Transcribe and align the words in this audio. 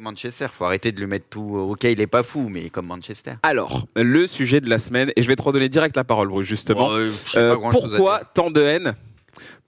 Manchester, 0.00 0.48
faut 0.52 0.64
arrêter 0.64 0.92
de 0.92 1.00
lui 1.00 1.06
mettre 1.06 1.26
tout. 1.30 1.56
Ok, 1.56 1.84
il 1.84 2.00
est 2.00 2.06
pas 2.06 2.22
fou, 2.22 2.48
mais 2.48 2.68
comme 2.70 2.86
Manchester. 2.86 3.34
Alors, 3.42 3.86
le 3.96 4.26
sujet 4.26 4.60
de 4.60 4.68
la 4.68 4.78
semaine, 4.78 5.12
et 5.16 5.22
je 5.22 5.28
vais 5.28 5.36
te 5.36 5.42
redonner 5.42 5.68
direct 5.68 5.96
la 5.96 6.04
parole, 6.04 6.28
Bruce, 6.28 6.46
justement. 6.46 6.88
Bon, 6.88 6.94
euh, 6.94 7.10
Euh, 7.36 7.56
pourquoi 7.70 8.20
tant 8.34 8.50
de 8.50 8.60
haine 8.60 8.94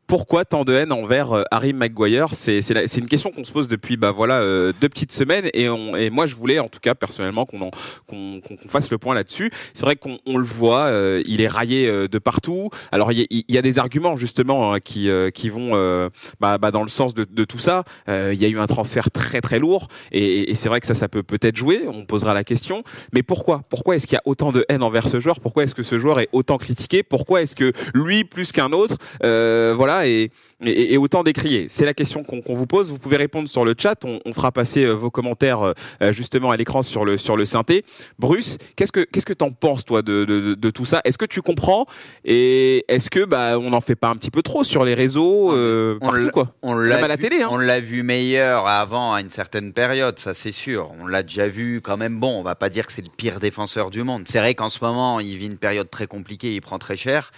pourquoi 0.06 0.44
tant 0.44 0.64
de 0.64 0.72
haine 0.72 0.92
envers 0.92 1.32
euh, 1.32 1.42
Harry 1.50 1.72
Maguire? 1.72 2.28
C'est 2.32 2.60
une 2.96 3.06
question 3.06 3.30
qu'on 3.30 3.44
se 3.44 3.52
pose 3.52 3.68
depuis 3.68 3.96
bah 3.96 4.10
voilà 4.10 4.40
euh, 4.40 4.72
deux 4.80 4.88
petites 4.88 5.12
semaines 5.12 5.48
et, 5.54 5.68
on, 5.68 5.96
et 5.96 6.10
moi 6.10 6.26
je 6.26 6.34
voulais 6.34 6.58
en 6.58 6.68
tout 6.68 6.80
cas 6.80 6.94
personnellement 6.94 7.46
qu'on 7.46 7.70
qu'on- 8.06 8.40
qu'on 8.40 8.56
fasse 8.68 8.90
le 8.90 8.98
point 8.98 9.14
là-dessus. 9.14 9.50
C'est 9.72 9.82
vrai 9.82 9.96
qu'on 9.96 10.18
on 10.26 10.36
le 10.36 10.44
voit, 10.44 10.82
euh, 10.86 11.22
il 11.26 11.40
est 11.40 11.48
raillé 11.48 11.88
euh, 11.88 12.08
de 12.08 12.18
partout. 12.18 12.70
Alors 12.92 13.12
il 13.12 13.26
y, 13.30 13.44
y 13.48 13.58
a 13.58 13.62
des 13.62 13.78
arguments 13.78 14.16
justement 14.16 14.72
hein, 14.72 14.80
qui 14.80 15.08
euh, 15.08 15.30
qui 15.30 15.48
vont 15.48 15.70
euh, 15.74 16.08
bah, 16.40 16.58
bah, 16.58 16.70
dans 16.70 16.82
le 16.82 16.88
sens 16.88 17.14
de, 17.14 17.26
de 17.30 17.44
tout 17.44 17.58
ça. 17.58 17.84
Il 18.08 18.34
y 18.40 18.44
a 18.44 18.48
eu 18.48 18.58
un 18.58 18.66
transfert 18.66 19.10
très 19.10 19.40
très 19.40 19.58
lourd 19.58 19.88
et, 20.12 20.50
et 20.50 20.54
c'est 20.54 20.68
vrai 20.68 20.80
que 20.80 20.86
ça 20.86 20.94
ça 20.94 21.08
peut 21.08 21.22
peut-être 21.22 21.56
jouer. 21.56 21.82
On 21.86 22.04
posera 22.04 22.34
la 22.34 22.44
question. 22.44 22.82
Mais 23.12 23.22
pourquoi? 23.22 23.62
Pourquoi 23.68 23.96
est-ce 23.96 24.06
qu'il 24.06 24.14
y 24.14 24.18
a 24.18 24.22
autant 24.24 24.52
de 24.52 24.64
haine 24.68 24.82
envers 24.82 25.08
ce 25.08 25.20
joueur? 25.20 25.40
Pourquoi 25.40 25.64
est-ce 25.64 25.74
que 25.74 25.82
ce 25.82 25.98
joueur 25.98 26.20
est 26.20 26.28
autant 26.32 26.58
critiqué? 26.58 27.02
Pourquoi 27.02 27.42
est-ce 27.42 27.56
que 27.56 27.72
lui 27.94 28.24
plus 28.24 28.52
qu'un 28.52 28.72
autre, 28.72 28.96
euh, 29.24 29.74
voilà, 30.02 30.30
est 30.66 30.96
autant 30.96 31.22
décrié 31.22 31.66
C'est 31.68 31.84
la 31.84 31.94
question 31.94 32.22
qu'on 32.22 32.54
vous 32.54 32.66
pose. 32.66 32.90
Vous 32.90 32.98
pouvez 32.98 33.16
répondre 33.16 33.48
sur 33.48 33.64
le 33.64 33.74
chat. 33.76 33.96
On, 34.04 34.18
on 34.24 34.32
fera 34.32 34.50
passer 34.50 34.84
euh, 34.84 34.92
vos 34.92 35.10
commentaires 35.10 35.62
euh, 36.02 36.12
justement 36.12 36.50
à 36.50 36.56
l'écran 36.56 36.82
sur 36.82 37.04
le 37.04 37.18
sur 37.18 37.36
le 37.36 37.44
synthé. 37.44 37.84
Bruce, 38.18 38.58
qu'est-ce 38.76 38.92
que 38.92 39.00
qu'est-ce 39.00 39.26
que 39.26 39.32
t'en 39.32 39.50
penses 39.52 39.84
toi 39.84 40.02
de, 40.02 40.24
de, 40.24 40.70
tout 40.70 40.84
ça? 40.84 41.00
Est-ce 41.04 41.18
que 41.18 41.24
tu 41.26 41.42
comprends? 41.42 41.86
Et 42.24 42.84
est-ce 42.88 43.10
que 43.10 43.24
bah 43.24 43.58
on 43.58 43.70
n'en 43.70 43.80
fait 43.80 43.94
pas 43.96 44.08
un 44.08 44.16
petit 44.16 44.30
peu 44.30 44.42
trop 44.42 44.64
sur 44.64 44.84
les 44.84 44.94
réseaux 44.94 45.52
euh, 45.52 45.96
On 46.00 46.06
partout 46.06 46.24
l'a- 46.24 46.30
quoi? 46.30 46.54
On 46.62 46.74
Même 46.74 46.88
l'a 46.88 47.04
à 47.04 47.08
la 47.08 47.16
vu- 47.16 47.22
télé, 47.22 47.42
hein. 47.42 47.48
On 47.50 47.58
l'a 47.58 47.80
vu 47.80 48.02
meilleur 48.02 48.66
avant 48.66 49.12
à 49.12 49.20
une 49.20 49.30
certaine 49.30 49.72
période, 49.72 50.18
ça 50.18 50.34
c'est 50.34 50.52
sûr. 50.52 50.92
On 51.00 51.06
l'a 51.06 51.22
déjà 51.22 51.46
vu 51.48 51.80
quand 51.82 51.96
même. 51.96 52.18
Bon, 52.18 52.38
on 52.38 52.42
va 52.42 52.54
pas 52.54 52.70
dire 52.70 52.86
que 52.86 52.92
c'est 52.92 53.02
le 53.02 53.10
pire 53.14 53.40
défenseur 53.40 53.90
du 53.90 54.02
monde. 54.02 54.24
C'est 54.26 54.38
vrai 54.38 54.54
qu'en 54.54 54.70
ce 54.70 54.78
moment, 54.82 55.20
il 55.20 55.36
vit 55.36 55.46
une 55.46 55.58
période 55.58 55.90
très 55.90 56.06
compliquée, 56.06 56.54
il 56.54 56.60
prend 56.60 56.78
très 56.78 56.96
cher. 56.96 57.32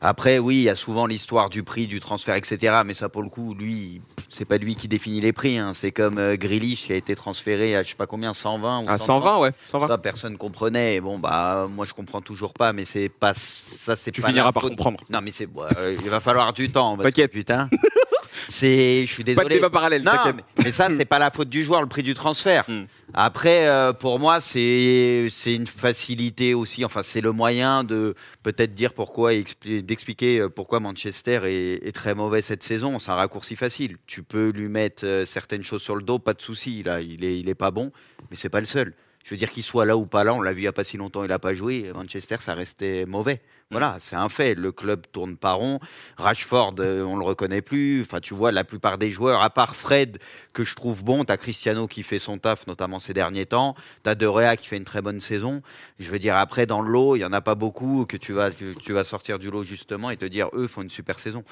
Après, 0.00 0.38
oui, 0.38 0.56
il 0.56 0.62
y 0.62 0.68
a 0.68 0.74
souvent 0.76 1.06
l'histoire 1.06 1.48
du 1.50 1.62
prix, 1.62 1.86
du 1.86 2.00
transfert, 2.02 2.34
etc. 2.34 2.82
Mais 2.84 2.94
ça, 2.94 3.08
pour 3.08 3.22
le 3.22 3.28
coup, 3.28 3.54
lui, 3.54 4.00
c'est 4.28 4.44
pas 4.44 4.58
lui 4.58 4.74
qui 4.74 4.88
définit 4.88 5.20
les 5.20 5.32
prix. 5.32 5.56
hein. 5.58 5.72
C'est 5.74 5.90
comme 5.92 6.18
euh, 6.18 6.36
Grealish 6.36 6.86
qui 6.86 6.92
a 6.92 6.96
été 6.96 7.14
transféré 7.16 7.74
à 7.76 7.82
je 7.82 7.88
sais 7.90 7.94
pas 7.94 8.06
combien, 8.06 8.34
120 8.34 8.80
ou 8.80 8.88
À 8.88 8.98
130. 8.98 9.06
120 9.24 9.38
ouais, 9.40 9.50
120. 9.66 9.88
Ça, 9.88 9.98
personne 9.98 10.36
comprenait. 10.36 11.00
Bon, 11.00 11.18
bah, 11.18 11.66
moi, 11.74 11.86
je 11.86 11.94
comprends 11.94 12.20
toujours 12.20 12.52
pas, 12.54 12.72
mais 12.72 12.84
c'est 12.84 13.08
pas 13.08 13.32
ça. 13.34 13.96
C'est 13.96 14.10
Tu 14.12 14.20
pas 14.20 14.28
finiras 14.28 14.46
la 14.46 14.52
par 14.52 14.62
faute- 14.62 14.72
comprendre. 14.72 15.00
Non, 15.10 15.20
mais 15.22 15.30
c'est. 15.30 15.46
ouais, 15.46 15.64
euh, 15.78 15.96
il 16.02 16.10
va 16.10 16.20
falloir 16.20 16.52
du 16.52 16.70
temps. 16.70 16.96
parce 16.96 17.08
que, 17.08 17.14
T'inquiète. 17.14 17.32
Putain. 17.32 17.68
C'est. 18.48 19.04
Je 19.06 19.12
suis 19.12 19.24
Pas 19.24 19.30
de 19.30 19.36
désolé. 19.36 19.54
débat 19.56 19.70
parallèle. 19.70 20.02
Non, 20.02 20.12
mais, 20.34 20.42
mais 20.64 20.72
ça, 20.72 20.88
c'est 20.88 21.04
pas 21.04 21.18
la 21.18 21.30
faute 21.30 21.48
du 21.48 21.64
joueur, 21.64 21.80
le 21.80 21.86
prix 21.88 22.02
du 22.02 22.14
transfert. 22.14 22.64
Hmm. 22.68 22.84
Après, 23.14 23.68
euh, 23.68 23.92
pour 23.92 24.18
moi, 24.18 24.40
c'est 24.40 25.26
c'est 25.30 25.54
une 25.54 25.66
facilité 25.66 26.54
aussi. 26.54 26.84
Enfin, 26.84 27.02
c'est 27.02 27.20
le 27.20 27.32
moyen 27.32 27.84
de 27.84 28.14
peut-être 28.42 28.74
dire 28.74 28.94
pourquoi, 28.94 29.32
expli- 29.32 29.82
d'expliquer 29.82 30.40
euh, 30.40 30.48
pourquoi 30.48 30.80
Manchester 30.80 31.40
est, 31.44 31.86
est 31.86 31.92
très 31.92 32.14
mauvais 32.14 32.42
cette 32.42 32.62
saison. 32.62 32.98
C'est 32.98 33.10
un 33.10 33.14
raccourci 33.16 33.56
facile. 33.56 33.96
Tu 34.06 34.22
peux 34.22 34.50
lui 34.50 34.68
mettre 34.68 35.04
euh, 35.06 35.24
certaines 35.26 35.62
choses 35.62 35.82
sur 35.82 35.96
le 35.96 36.02
dos, 36.02 36.18
pas 36.18 36.34
de 36.34 36.42
souci. 36.42 36.82
Là, 36.82 37.00
il 37.00 37.24
est, 37.24 37.38
il 37.38 37.48
est 37.48 37.54
pas 37.54 37.70
bon, 37.70 37.92
mais 38.30 38.36
c'est 38.36 38.48
pas 38.48 38.60
le 38.60 38.66
seul. 38.66 38.94
Je 39.24 39.30
veux 39.30 39.36
dire 39.36 39.50
qu'il 39.50 39.62
soit 39.62 39.86
là 39.86 39.96
ou 39.96 40.06
pas 40.06 40.24
là, 40.24 40.34
on 40.34 40.40
l'a 40.40 40.52
vu 40.52 40.62
il 40.62 40.64
y 40.64 40.68
a 40.68 40.72
pas 40.72 40.84
si 40.84 40.96
longtemps, 40.96 41.24
il 41.24 41.32
a 41.32 41.38
pas 41.38 41.54
joué. 41.54 41.90
Manchester, 41.94 42.36
ça 42.40 42.54
restait 42.54 43.06
mauvais. 43.06 43.40
Voilà, 43.70 43.96
c'est 43.98 44.16
un 44.16 44.28
fait. 44.28 44.54
Le 44.54 44.70
club 44.70 45.06
tourne 45.12 45.38
pas 45.38 45.52
rond. 45.52 45.80
Rashford, 46.18 46.74
euh, 46.80 47.02
on 47.04 47.16
le 47.16 47.24
reconnaît 47.24 47.62
plus. 47.62 48.02
Enfin, 48.02 48.20
tu 48.20 48.34
vois, 48.34 48.52
la 48.52 48.64
plupart 48.64 48.98
des 48.98 49.08
joueurs, 49.08 49.40
à 49.40 49.48
part 49.48 49.74
Fred, 49.74 50.18
que 50.52 50.62
je 50.62 50.74
trouve 50.74 51.02
bon, 51.02 51.24
t'as 51.24 51.38
Cristiano 51.38 51.86
qui 51.88 52.02
fait 52.02 52.18
son 52.18 52.36
taf, 52.36 52.66
notamment 52.66 52.98
ces 52.98 53.14
derniers 53.14 53.46
temps. 53.46 53.74
T'as 54.02 54.14
De 54.14 54.26
Rea 54.26 54.58
qui 54.58 54.66
fait 54.68 54.76
une 54.76 54.84
très 54.84 55.00
bonne 55.00 55.20
saison. 55.20 55.62
Je 55.98 56.10
veux 56.10 56.18
dire, 56.18 56.36
après, 56.36 56.66
dans 56.66 56.82
le 56.82 56.90
lot, 56.90 57.16
il 57.16 57.20
y 57.20 57.24
en 57.24 57.32
a 57.32 57.40
pas 57.40 57.54
beaucoup 57.54 58.04
que 58.06 58.18
tu 58.18 58.34
vas, 58.34 58.50
que 58.50 58.78
tu 58.78 58.92
vas 58.92 59.04
sortir 59.04 59.38
du 59.38 59.50
lot 59.50 59.62
justement 59.62 60.10
et 60.10 60.18
te 60.18 60.26
dire, 60.26 60.50
eux 60.52 60.66
font 60.66 60.82
une 60.82 60.90
super 60.90 61.18
saison. 61.18 61.42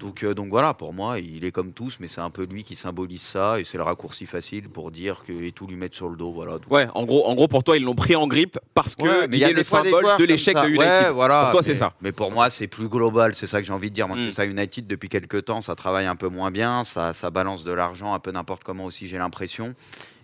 Donc, 0.00 0.24
euh, 0.24 0.34
donc 0.34 0.48
voilà, 0.48 0.74
pour 0.74 0.92
moi, 0.92 1.20
il 1.20 1.44
est 1.44 1.52
comme 1.52 1.72
tous, 1.72 1.98
mais 2.00 2.08
c'est 2.08 2.20
un 2.20 2.30
peu 2.30 2.44
lui 2.44 2.64
qui 2.64 2.74
symbolise 2.74 3.22
ça 3.22 3.60
et 3.60 3.64
c'est 3.64 3.76
le 3.78 3.84
raccourci 3.84 4.26
facile 4.26 4.68
pour 4.68 4.90
dire 4.90 5.22
que 5.24 5.32
et 5.32 5.52
tout 5.52 5.68
lui 5.68 5.76
mettre 5.76 5.94
sur 5.94 6.08
le 6.08 6.16
dos. 6.16 6.32
Voilà. 6.32 6.52
Donc, 6.54 6.70
Ouais, 6.70 6.88
en 6.94 7.04
gros, 7.04 7.17
en 7.26 7.34
gros, 7.34 7.48
pour 7.48 7.64
toi, 7.64 7.76
ils 7.76 7.82
l'ont 7.82 7.94
pris 7.94 8.16
en 8.16 8.26
grippe 8.26 8.58
parce 8.74 8.94
que 8.96 9.02
Ouais, 9.02 9.28
il 9.32 9.38
y 9.38 9.44
a 9.44 9.50
est 9.50 9.52
le 9.52 9.62
symbole 9.62 10.04
de 10.18 10.24
l'échec 10.24 10.56
de 10.56 10.68
United. 10.68 10.86
Ouais, 10.86 11.10
voilà. 11.10 11.42
Pour 11.42 11.50
toi, 11.52 11.62
c'est 11.62 11.74
ça. 11.74 11.92
Mais 12.00 12.12
pour 12.12 12.30
moi, 12.30 12.50
c'est 12.50 12.66
plus 12.66 12.88
global. 12.88 13.34
C'est 13.34 13.46
ça 13.46 13.60
que 13.60 13.66
j'ai 13.66 13.72
envie 13.72 13.90
de 13.90 13.94
dire. 13.94 14.08
Manchester 14.08 14.46
United, 14.46 14.86
depuis 14.86 15.08
quelques 15.08 15.44
temps, 15.44 15.60
ça 15.60 15.74
travaille 15.74 16.06
un 16.06 16.16
peu 16.16 16.28
moins 16.28 16.50
bien. 16.50 16.84
Ça, 16.84 17.12
ça 17.12 17.30
balance 17.30 17.64
de 17.64 17.72
l'argent 17.72 18.14
un 18.14 18.18
peu 18.18 18.30
n'importe 18.30 18.64
comment 18.64 18.84
aussi, 18.84 19.06
j'ai 19.06 19.18
l'impression. 19.18 19.74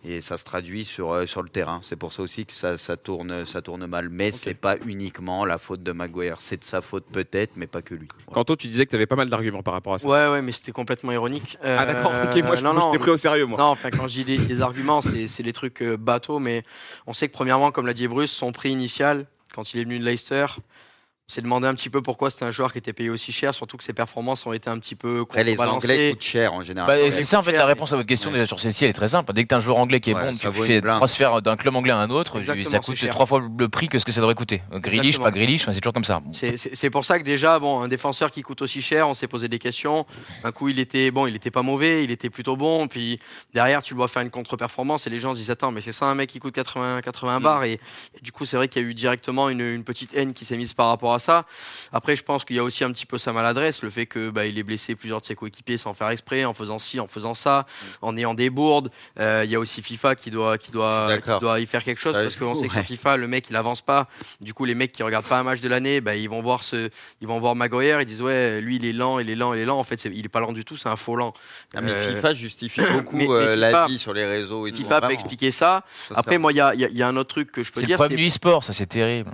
Et 0.07 0.21
ça 0.21 0.37
se 0.37 0.45
traduit 0.45 0.85
sur, 0.85 1.13
euh, 1.13 1.27
sur 1.27 1.43
le 1.43 1.49
terrain. 1.49 1.81
C'est 1.83 1.97
pour 1.97 2.13
ça 2.13 2.23
aussi 2.23 2.45
que 2.45 2.53
ça, 2.53 2.77
ça, 2.77 2.97
tourne, 2.97 3.47
ça 3.47 3.63
tourne 3.63 3.87
mal. 3.87 4.09
Mais 4.11 4.31
c'est 4.33 4.55
pas 4.55 4.77
uniquement 4.87 5.45
la 5.45 5.59
faute 5.59 5.83
de 5.83 5.93
Maguire. 5.93 6.37
C'est 6.41 6.59
de 6.59 6.65
sa 6.65 6.81
faute 6.83 7.05
peut-être, 7.11 7.53
mais 7.57 7.67
pas 7.67 7.81
que 7.83 7.95
lui. 7.95 8.09
Voilà. 8.27 8.35
Quanto, 8.35 8.57
tu 8.57 8.69
disais 8.69 8.85
que 8.85 8.91
tu 8.91 8.97
avais 8.97 9.07
pas 9.07 9.17
mal 9.17 9.31
d'arguments 9.31 9.63
par 9.63 9.75
rapport 9.75 9.95
à 9.95 9.99
ça. 9.99 10.07
Ouais, 10.07 10.29
ouais, 10.29 10.43
mais 10.43 10.53
c'était 10.53 10.73
complètement 10.73 11.13
ironique. 11.13 11.57
Ah 11.63 11.87
d'accord, 11.87 12.13
Euh, 12.15 12.25
ok, 12.31 12.43
moi 12.45 12.55
je, 12.57 12.63
non, 12.65 12.93
je 12.93 12.99
pris 12.99 13.11
au 13.11 13.17
sérieux 13.17 13.47
moi. 13.47 13.59
Non, 13.59 13.67
enfin, 13.67 13.91
quand 13.91 14.07
je 14.07 14.23
dis 14.23 14.25
les, 14.25 14.37
les 14.37 14.61
arguments, 14.61 15.01
c'est 15.01 15.27
c'est 15.27 15.43
les 15.43 15.53
trucs 15.53 15.83
euh, 15.83 15.97
bateaux, 15.97 16.39
mais 16.39 16.63
on 17.07 17.13
sait 17.13 17.29
que 17.29 17.33
premièrement, 17.33 17.71
comme 17.71 17.87
l'a 17.87 17.95
dit 17.95 18.07
Bruce, 18.09 18.31
son 18.33 18.53
prix 18.53 18.71
initial, 18.71 19.27
quand 19.55 19.73
il 19.73 19.81
est 19.81 19.85
venu 19.85 19.99
de 19.99 20.05
Leicester, 20.05 20.47
s'est 21.27 21.41
demandé 21.41 21.67
un 21.67 21.75
petit 21.75 21.89
peu 21.89 22.03
pourquoi 22.03 22.31
c'était 22.31 22.45
un 22.45 22.51
joueur 22.51 22.71
qui 22.71 22.79
était 22.79 22.93
payé 22.93 23.09
aussi 23.09 23.33
cher, 23.33 23.55
surtout 23.55 23.79
que 23.79 23.85
ses 23.85 23.95
performances 23.95 24.45
ont 24.47 24.53
été 24.53 24.69
un 24.69 24.79
petit 24.79 24.95
peu 24.95 25.21
Après, 25.23 25.43
les 25.43 25.59
Anglais 25.59 26.11
coûtent 26.13 26.21
cher 26.23 26.53
en 26.53 26.61
général. 26.63 26.87
Bah, 26.87 27.11
c'est 27.11 27.25
ça 27.25 27.39
en 27.39 27.43
fait 27.43 27.53
la 27.53 27.65
réponse 27.65 27.93
à 27.93 27.97
votre 27.97 28.07
question 28.09 28.31
Ouais. 28.31 28.37
déjà 28.37 28.47
sur 28.47 28.61
celle-ci 28.61 28.85
elle 28.85 28.91
est 28.91 28.95
très 28.95 29.09
simple. 29.09 29.33
Dès 29.33 29.43
que 29.45 29.49
tu 29.49 29.55
as 29.55 29.57
un 29.59 29.61
joueur 29.61 29.79
anglais 29.79 30.01
qui 30.01 30.11
est 30.11 30.15
Ouais, 30.15 30.33
bon, 30.33 30.37
tu 30.37 30.53
fais 30.53 30.81
transfert 30.83 31.41
d'un 31.41 31.57
club 31.57 31.75
anglais 31.77 31.93
à 31.93 31.99
un 31.99 32.11
autre, 32.11 32.39
Exactement, 32.39 32.71
ça 32.71 32.79
coûte 32.81 33.09
trois 33.09 33.25
fois 33.27 33.43
le 33.59 33.69
prix 33.71 33.89
que 33.89 33.99
ce 33.99 34.05
que 34.05 34.13
ça 34.13 34.21
devrait 34.21 34.35
coûter. 34.35 34.63
Grealish, 34.73 34.99
Exactement. 35.17 35.25
pas 35.25 35.31
Grealish, 35.31 35.63
enfin, 35.63 35.73
c'est 35.73 35.81
toujours 35.81 35.95
comme 35.95 36.05
ça. 36.05 36.21
C'est- 36.33 36.91
pour 36.91 37.05
ça 37.07 37.19
que 37.19 37.25
déjà, 37.25 37.59
bon, 37.59 37.81
un 37.81 37.89
défenseur 37.89 38.31
qui 38.31 38.43
coûte 38.43 38.61
aussi 38.63 38.81
cher, 38.83 39.09
on 39.09 39.15
s'est 39.15 39.27
posé 39.27 39.49
des 39.49 39.59
questions. 39.59 40.07
Un 40.45 40.53
coup, 40.53 40.69
il 40.69 40.79
était 40.79 41.11
bon, 41.11 41.27
il 41.27 41.35
était 41.35 41.51
pas 41.51 41.63
mauvais, 41.63 42.05
il 42.05 42.11
était 42.11 42.31
plutôt 42.31 42.57
bon. 42.57 42.87
Puis 42.87 43.19
derrière, 43.55 43.83
tu 43.83 43.95
le 43.95 43.97
vois 43.97 44.09
faire 44.09 44.23
une 44.23 44.31
contre-performance 44.31 45.07
et 45.07 45.11
les 45.11 45.19
gens 45.21 45.33
se 45.33 45.39
disent 45.39 45.51
attends, 45.51 45.73
mais 45.73 45.81
c'est 45.81 45.91
ça 45.93 46.05
un 46.07 46.15
mec 46.15 46.29
qui 46.31 46.39
coûte 46.39 46.55
80, 46.55 47.01
80 47.03 47.41
bars. 47.41 47.65
Et, 47.65 47.73
et 47.73 47.81
du 48.23 48.31
coup, 48.31 48.45
c'est 48.45 48.57
vrai 48.57 48.69
qu'il 48.69 48.83
y 48.83 48.85
a 48.85 48.89
eu 48.89 48.95
directement 48.95 49.49
une, 49.49 49.61
une 49.63 49.85
petite 49.85 50.15
haine 50.15 50.35
qui 50.35 50.45
s'est 50.45 50.57
mise 50.57 50.75
par 50.75 50.89
rapport 50.89 51.14
à 51.14 51.14
ça. 51.19 51.45
Après, 51.93 52.17
je 52.17 52.23
pense 52.23 52.45
qu'il 52.45 52.57
y 52.57 52.59
a 52.59 52.63
aussi 52.65 52.85
un 52.85 52.93
petit 52.93 53.07
peu 53.07 53.19
sa 53.19 53.33
maladresse, 53.33 53.83
le 53.83 53.91
fait 53.91 54.07
que 54.07 54.31
bah, 54.31 54.47
il 54.47 54.59
ait 54.59 54.63
blessé 54.63 54.95
plusieurs 54.95 55.21
de 55.21 55.27
ses 55.27 55.35
coéquipiers 55.35 55.77
sans 55.77 55.95
faire 55.95 56.09
exprès, 56.11 56.45
en 56.45 56.55
faisant 56.55 56.79
ci, 56.79 57.01
en 57.01 57.07
faisant 57.09 57.35
ça, 57.35 57.67
en 58.03 58.17
ayant 58.17 58.35
des 58.35 58.51
bourdes. 58.51 58.91
Euh, 59.19 59.43
Il 59.45 59.51
y 59.51 59.55
a 59.55 59.61
aussi 59.61 59.83
FIFA 59.83 60.15
qui 60.17 60.31
doit, 60.31 60.59
qui 60.59 60.71
doit, 60.71 61.19
qui 61.19 61.31
doit 61.41 61.61
y 61.61 61.67
faire 61.67 61.85
quelque 61.85 62.01
chose 62.01 62.15
parce 62.15 62.37
qu'on 62.37 62.55
sait 62.55 62.69
que 62.69 62.73
ouais. 62.75 62.79
sur 62.81 62.87
FIFA, 62.87 63.17
le 63.17 63.27
mec, 63.29 63.47
il 63.51 63.57
avance 63.57 63.83
pas. 63.83 64.09
Du 64.41 64.55
coup, 64.55 64.65
les 64.65 64.75
mecs 64.75 64.93
qui 64.93 65.03
regardent 65.03 65.27
pas 65.27 65.39
un 65.39 65.43
match 65.43 65.61
de 65.61 65.69
l'année, 65.69 66.01
bah, 66.01 66.17
ils 66.17 66.29
vont 66.29 66.43
voir 66.43 66.63
ce, 66.65 66.91
ils 67.21 67.29
vont 67.29 67.39
voir 67.41 67.55
Maguire, 67.55 68.01
ils 68.01 68.07
disent 68.07 68.23
ouais, 68.23 68.61
lui 68.61 68.77
il 68.77 68.85
est 68.85 68.93
lent, 68.93 69.19
il 69.19 69.29
est 69.31 69.35
lent, 69.37 69.55
il 69.55 69.61
est 69.61 69.65
lent. 69.65 69.79
En 69.79 69.85
fait, 69.85 70.05
il 70.05 70.25
est 70.25 70.29
pas 70.29 70.41
lent 70.41 70.53
du 70.53 70.65
tout, 70.65 70.77
c'est 70.77 70.89
un 70.89 70.97
faux 70.97 71.17
lent. 71.17 71.33
Ah, 71.75 71.81
mais 71.81 71.91
Euh, 71.91 72.15
FIFA 72.17 72.33
justifie 72.35 72.81
beaucoup 72.93 73.17
mais- 73.17 73.27
mais 73.27 73.35
euh, 73.35 73.57
la 73.57 73.71
FIFA- 73.73 73.87
vie 73.89 73.99
sur 73.99 74.13
les 74.13 74.25
réseaux 74.27 74.67
et 74.67 74.73
tout. 74.73 74.79
FIFA 74.79 75.01
peut 75.03 75.13
expliquer 75.13 75.51
ça. 75.51 75.85
Après, 76.15 76.39
moi, 76.39 76.53
il 76.53 76.57
y 76.57 76.61
a, 76.61 76.75
il 76.75 76.81
y 76.81 76.85
a- 76.85 76.89
y 76.91 77.03
a 77.03 77.09
un 77.09 77.17
autre 77.17 77.29
truc 77.31 77.53
que 77.53 77.63
je 77.63 77.71
peux 77.71 77.81
C'est 77.81 77.83
le 77.83 77.87
dire. 77.89 77.97
problème 77.97 78.19
du 78.19 78.27
e-sport, 78.29 78.65
ça 78.65 78.73
c'est 78.73 78.87
terrible. 78.87 79.31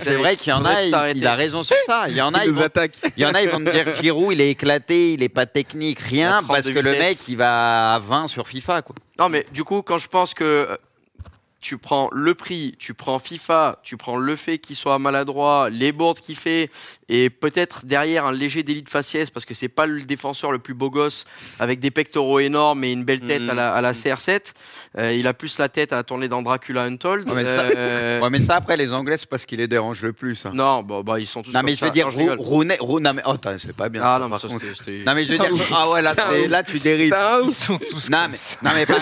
c'est 0.00 0.14
vrai 0.16 0.36
qu'il 0.36 0.51
y 0.52 0.60
en 0.60 0.64
a, 0.64 1.10
il, 1.10 1.26
a 1.26 1.34
raison 1.34 1.62
sur 1.62 1.76
ça. 1.86 2.04
Il 2.08 2.14
y 2.14 2.22
en 2.22 2.32
a, 2.34 2.44
Il 2.44 2.50
ils 2.50 2.54
vont, 2.54 2.68
il 3.16 3.22
y 3.22 3.26
en 3.26 3.32
a, 3.32 3.42
ils 3.42 3.48
vont 3.48 3.58
te 3.58 3.70
dire 3.70 3.86
Giroud, 4.00 4.32
il 4.32 4.40
est 4.40 4.50
éclaté, 4.50 5.14
il 5.14 5.22
est 5.22 5.28
pas 5.28 5.46
technique, 5.46 5.98
rien, 5.98 6.42
32 6.42 6.46
parce 6.48 6.70
que 6.70 6.78
le 6.78 6.92
mec, 6.92 7.18
il 7.28 7.36
va 7.36 7.94
à 7.94 7.98
20 7.98 8.28
sur 8.28 8.48
FIFA, 8.48 8.82
quoi. 8.82 8.94
Non, 9.18 9.28
mais 9.28 9.46
du 9.52 9.64
coup, 9.64 9.82
quand 9.82 9.98
je 9.98 10.08
pense 10.08 10.34
que 10.34 10.44
euh, 10.44 10.76
tu 11.62 11.78
prends 11.78 12.08
le 12.12 12.34
prix, 12.34 12.74
tu 12.78 12.92
prends 12.92 13.18
FIFA, 13.18 13.78
tu 13.82 13.96
prends 13.96 14.16
le 14.16 14.36
fait 14.36 14.58
qu'il 14.58 14.76
soit 14.76 14.98
maladroit, 14.98 15.70
les 15.70 15.92
boards 15.92 16.16
qu'il 16.20 16.36
fait, 16.36 16.70
et 17.08 17.30
peut-être 17.30 17.86
derrière 17.86 18.26
un 18.26 18.32
léger 18.32 18.62
délit 18.62 18.82
de 18.82 18.88
faciès, 18.88 19.30
parce 19.30 19.46
que 19.46 19.54
c'est 19.54 19.68
pas 19.68 19.86
le 19.86 20.02
défenseur 20.02 20.50
le 20.52 20.58
plus 20.58 20.74
beau 20.74 20.90
gosse, 20.90 21.24
avec 21.60 21.78
des 21.80 21.90
pectoraux 21.90 22.40
énormes 22.40 22.82
et 22.84 22.92
une 22.92 23.04
belle 23.04 23.20
tête 23.20 23.42
à, 23.48 23.54
la, 23.54 23.72
à 23.72 23.80
la 23.80 23.92
CR7. 23.92 24.52
Euh, 24.98 25.12
il 25.14 25.26
a 25.26 25.32
plus 25.34 25.58
la 25.58 25.68
tête 25.68 25.92
à 25.92 25.96
la 25.96 26.02
tournée 26.02 26.28
dans 26.28 26.42
Dracula 26.42 26.82
Untold. 26.82 27.28
Ouais, 27.28 27.34
mais 27.36 27.44
ça- 27.44 27.62
Euh, 27.76 28.20
Ouais, 28.20 28.28
mais 28.30 28.40
ça 28.40 28.56
après 28.56 28.76
les 28.76 28.92
Anglais, 28.92 29.16
c'est 29.18 29.28
parce 29.28 29.46
qu'il 29.46 29.58
les 29.58 29.68
dérange 29.68 30.02
le 30.02 30.12
plus. 30.12 30.44
hein. 30.44 30.50
Non, 30.52 30.82
bah, 30.82 31.02
bah, 31.04 31.18
ils 31.20 31.26
sont 31.26 31.42
tous 31.42 31.52
Non 31.52 31.62
mais 31.62 31.74
je 31.76 31.84
veux 31.84 31.90
dire. 31.90 32.08
Rooney, 32.08 32.76
Rou- 32.80 33.00
non 33.00 33.12
mais 33.14 33.22
oh, 33.24 33.30
attends, 33.30 33.54
c'est 33.58 33.74
pas 33.74 33.88
bien. 33.88 34.02
Ah 34.04 34.18
non, 34.20 34.28
mais 34.28 34.38
ça, 34.38 34.48
c'était- 34.74 35.04
Non 35.06 35.14
mais 35.14 35.24
je 35.24 35.32
veux 35.32 35.38
dire, 35.38 35.50
ah 35.72 35.88
ouais 35.90 36.02
là, 36.02 36.14
là 36.48 36.62
tu 36.64 36.78
dérives. 36.80 37.14
Ils 37.44 37.52
sont 37.52 37.78
tous 37.78 38.10
Non 38.10 38.26
mais, 38.30 38.36
ça. 38.36 38.56
non 38.62 38.70
mais 38.74 38.84
par, 38.84 38.98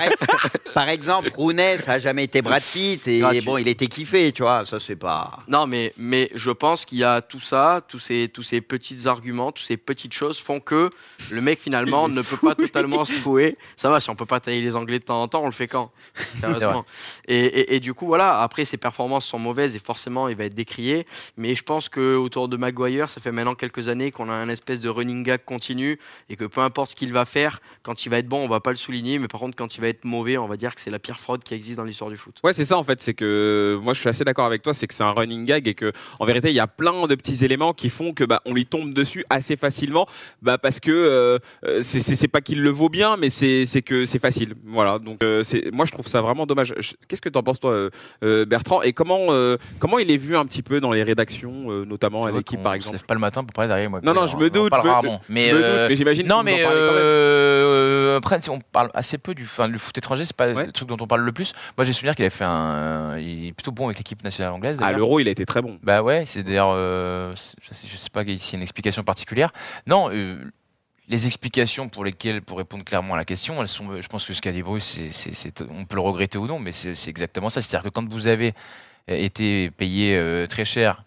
par 0.75 0.89
exemple, 0.89 1.31
Rooney, 1.35 1.79
ça 1.79 1.93
a 1.95 1.99
jamais 1.99 2.25
été 2.25 2.43
Brad 2.51 2.63
Pitt 2.63 3.07
et 3.09 3.19
Gratuit. 3.21 3.41
bon, 3.43 3.57
il 3.59 3.69
était 3.69 3.87
kiffé, 3.87 4.33
tu 4.33 4.43
vois. 4.43 4.65
Ça, 4.65 4.81
c'est 4.81 4.97
pas. 4.97 5.39
Non, 5.49 5.67
mais, 5.67 5.93
mais 5.97 6.31
je 6.35 6.51
pense 6.51 6.85
qu'il 6.85 6.99
y 6.99 7.05
a 7.05 7.23
tout 7.23 7.41
ça, 7.41 7.81
tous 7.87 7.99
ces, 7.99 8.29
tous 8.33 8.43
ces 8.43 8.61
petits 8.61 9.07
arguments, 9.07 9.53
toutes 9.53 9.67
ces 9.67 9.77
petites 9.77 10.13
choses 10.13 10.39
font 10.39 10.61
que 10.61 10.91
le 11.31 11.41
mec 11.41 11.61
finalement 11.61 12.09
ne 12.11 12.23
peut 12.23 12.37
pas 12.37 12.55
totalement 12.55 13.05
se 13.05 13.15
trouver. 13.21 13.57
Ça 13.77 13.91
va, 13.91 14.01
si 14.01 14.11
on 14.11 14.17
peut 14.17 14.27
pas 14.27 14.41
tailler 14.41 14.61
les 14.61 14.77
Anglais 14.77 14.99
de 14.99 15.05
temps 15.05 15.23
en 15.23 15.29
temps, 15.29 15.43
on 15.43 15.47
le 15.47 15.53
fait 15.53 15.69
quand? 15.69 15.91
Sérieusement. 16.41 16.85
Et, 17.27 17.39
et, 17.39 17.75
et 17.77 17.81
du 17.81 17.95
coup, 17.95 18.07
voilà, 18.07 18.41
après 18.41 18.65
ses 18.65 18.77
performances 18.77 19.27
sont 19.27 19.39
mauvaises 19.39 19.77
et 19.77 19.79
forcément 19.79 20.29
il 20.29 20.37
va 20.37 20.45
être 20.45 20.55
décrié. 20.55 21.07
Mais 21.37 21.55
je 21.55 21.63
pense 21.63 21.89
que 21.89 22.17
autour 22.17 22.49
de 22.49 22.57
Maguire, 22.57 23.09
ça 23.09 23.21
fait 23.21 23.33
maintenant 23.33 23.55
quelques 23.55 23.89
années 23.89 24.11
qu'on 24.11 24.29
a 24.29 24.35
un 24.35 24.49
espèce 24.49 24.81
de 24.81 24.89
running 24.89 25.23
gag 25.23 25.45
continu 25.45 25.99
et 26.29 26.37
que 26.37 26.45
peu 26.45 26.61
importe 26.61 26.91
ce 26.91 26.97
qu'il 26.97 27.13
va 27.13 27.25
faire, 27.25 27.61
quand 27.83 28.05
il 28.05 28.09
va 28.09 28.19
être 28.19 28.29
bon, 28.29 28.45
on 28.45 28.49
va 28.49 28.61
pas 28.61 28.71
le 28.71 28.77
souligner, 28.77 29.19
mais 29.19 29.29
par 29.29 29.41
contre, 29.41 29.57
quand 29.57 29.77
il 29.77 29.81
va 29.81 29.89
être 29.89 30.05
mauvais, 30.05 30.37
on 30.39 30.47
va 30.47 30.57
dire 30.57 30.75
que 30.75 30.81
c'est 30.81 30.91
la 30.91 30.99
pire 30.99 31.21
fraude 31.21 31.43
qui 31.43 31.55
existe 31.55 31.77
dans 31.77 31.85
l'histoire 31.85 32.11
du 32.11 32.17
foot. 32.17 32.40
Ouais, 32.45 32.53
c'est 32.53 32.65
ça 32.65 32.77
en 32.79 32.85
fait. 32.85 33.01
C'est 33.03 33.15
que 33.15 33.79
moi, 33.83 33.95
je 33.95 34.01
suis 34.01 34.09
assez 34.09 34.25
d'accord 34.25 34.47
avec 34.47 34.63
toi. 34.63 34.75
C'est 34.75 34.87
que 34.87 34.95
c'est 34.95 35.03
un 35.05 35.13
running 35.13 35.45
gag 35.45 35.69
et 35.69 35.75
que 35.75 35.93
en 36.19 36.25
vérité, 36.27 36.49
il 36.49 36.55
y 36.55 36.61
a 36.61 36.67
plein 36.67 37.07
de 37.07 37.15
petits 37.15 37.45
éléments 37.45 37.73
qui 37.73 37.89
font 37.91 38.13
que 38.13 38.25
bah 38.25 38.41
on 38.47 38.55
lui 38.55 38.67
tombe 38.67 38.93
dessus 38.93 39.25
assez 39.31 39.57
facilement. 39.57 40.07
Bah 40.43 40.59
parce 40.59 40.81
que 40.81 40.91
euh, 40.91 41.39
euh, 41.67 41.81
c'est 41.83 42.29
pas 42.29 42.41
qu'il 42.41 42.63
le 42.63 42.71
vaut 42.71 42.89
bien, 42.89 43.17
mais 43.17 43.31
c'est 43.31 43.67
c'est 43.67 43.83
que 43.83 44.07
c'est 44.07 44.19
facile. 44.19 44.55
Voilà. 44.67 44.99
Donc 44.99 45.23
euh, 45.23 45.43
c'est 45.43 45.71
moi, 45.73 45.85
je 45.87 45.93
trouve 45.93 46.07
ça 46.09 46.21
vraiment 46.23 46.47
dommage. 46.47 46.75
Je- 46.79 46.93
Qu'est-ce 47.09 47.23
que 47.23 47.29
t'en 47.29 47.43
penses 47.43 47.61
toi, 47.61 47.73
euh, 47.73 47.91
euh, 48.25 48.45
Bertrand? 48.45 48.83
Et 48.83 48.93
comment 48.93 49.27
euh, 49.31 49.57
comment 49.79 49.99
il 49.99 50.11
est 50.11 50.17
vu 50.17 50.37
un 50.37 50.45
petit 50.47 50.63
peu 50.63 50.81
dans 50.81 50.93
les 50.93 51.03
rédactions, 51.03 51.71
euh, 51.71 51.85
notamment 51.85 52.25
à 52.25 52.31
l'équipe 52.31 52.63
par 52.63 52.75
exemple? 52.75 52.97
lève 52.97 53.07
pas 53.07 53.15
le 53.15 53.21
matin 53.21 53.43
pour 53.45 53.53
parler 53.53 53.69
derrière 53.69 53.91
moi. 53.91 54.01
Non, 54.03 54.15
non, 54.15 54.23
On- 54.23 54.27
je 54.27 54.37
me 54.37 54.49
doute, 54.51 54.71
parle 54.71 54.87
je 54.87 54.91
rarement. 54.91 55.21
Mais, 55.29 55.51
Je 55.51 55.57
euh, 55.57 55.95
j'imagine. 55.95 56.27
non, 56.27 56.43
mais. 56.43 56.65
Euh, 58.11 58.19
après, 58.19 58.49
on 58.49 58.61
parle 58.61 58.91
assez 58.95 59.19
peu 59.19 59.35
du, 59.35 59.49
le 59.69 59.79
foot 59.79 59.97
étranger, 59.99 60.25
c'est 60.25 60.37
pas 60.37 60.53
Ouais. 60.53 60.67
le 60.67 60.73
truc 60.73 60.89
dont 60.89 60.97
on 61.01 61.07
parle 61.07 61.23
le 61.23 61.33
plus. 61.33 61.53
Moi, 61.77 61.85
j'ai 61.85 61.93
souvenir 61.93 62.15
qu'il 62.15 62.25
a 62.25 62.31
fait 62.31 62.45
un, 62.45 63.19
il 63.19 63.49
est 63.49 63.53
plutôt 63.53 63.73
bon 63.73 63.87
avec 63.87 63.99
l'équipe 63.99 64.23
nationale 64.25 64.53
anglaise. 64.53 64.79
Ah, 64.81 64.85
d'ailleurs. 64.87 64.99
l'euro, 64.99 65.21
il 65.21 65.29
a 65.29 65.31
été 65.31 65.47
très 65.47 65.63
bon. 65.63 65.79
Bah 65.83 66.03
ouais, 66.03 66.25
c'est 66.27 66.43
d'ailleurs, 66.43 66.71
euh, 66.73 67.35
je 67.63 67.97
sais 67.97 68.11
pas 68.11 68.23
s'il 68.25 68.37
y 68.37 68.53
a 68.53 68.57
une 68.57 68.63
explication 68.63 69.03
particulière. 69.03 69.53
Non, 69.87 70.11
euh, 70.13 70.45
les 71.09 71.27
explications 71.27 71.89
pour 71.89 72.05
lesquelles, 72.05 72.41
pour 72.43 72.59
répondre 72.59 72.85
clairement 72.85 73.15
à 73.15 73.17
la 73.17 73.25
question, 73.25 73.61
elles 73.61 73.69
sont, 73.69 74.01
je 74.01 74.07
pense 74.09 74.25
que 74.25 74.33
ce 74.33 74.41
qu'a 74.41 74.53
dit 74.53 74.63
Bruce, 74.63 74.99
on 75.71 75.85
peut 75.85 75.97
le 75.97 76.03
regretter 76.03 76.39
ou 76.39 76.47
non, 76.47 76.59
mais 76.61 76.73
c'est 76.73 77.09
exactement 77.09 77.51
ça. 77.51 77.61
C'est-à-dire 77.63 77.91
que 77.91 77.95
quand 77.95 78.09
vous 78.09 78.27
avez 78.29 78.55
été 79.09 79.71
payé 79.73 80.17
euh, 80.17 80.47
très 80.47 80.65
cher, 80.65 81.03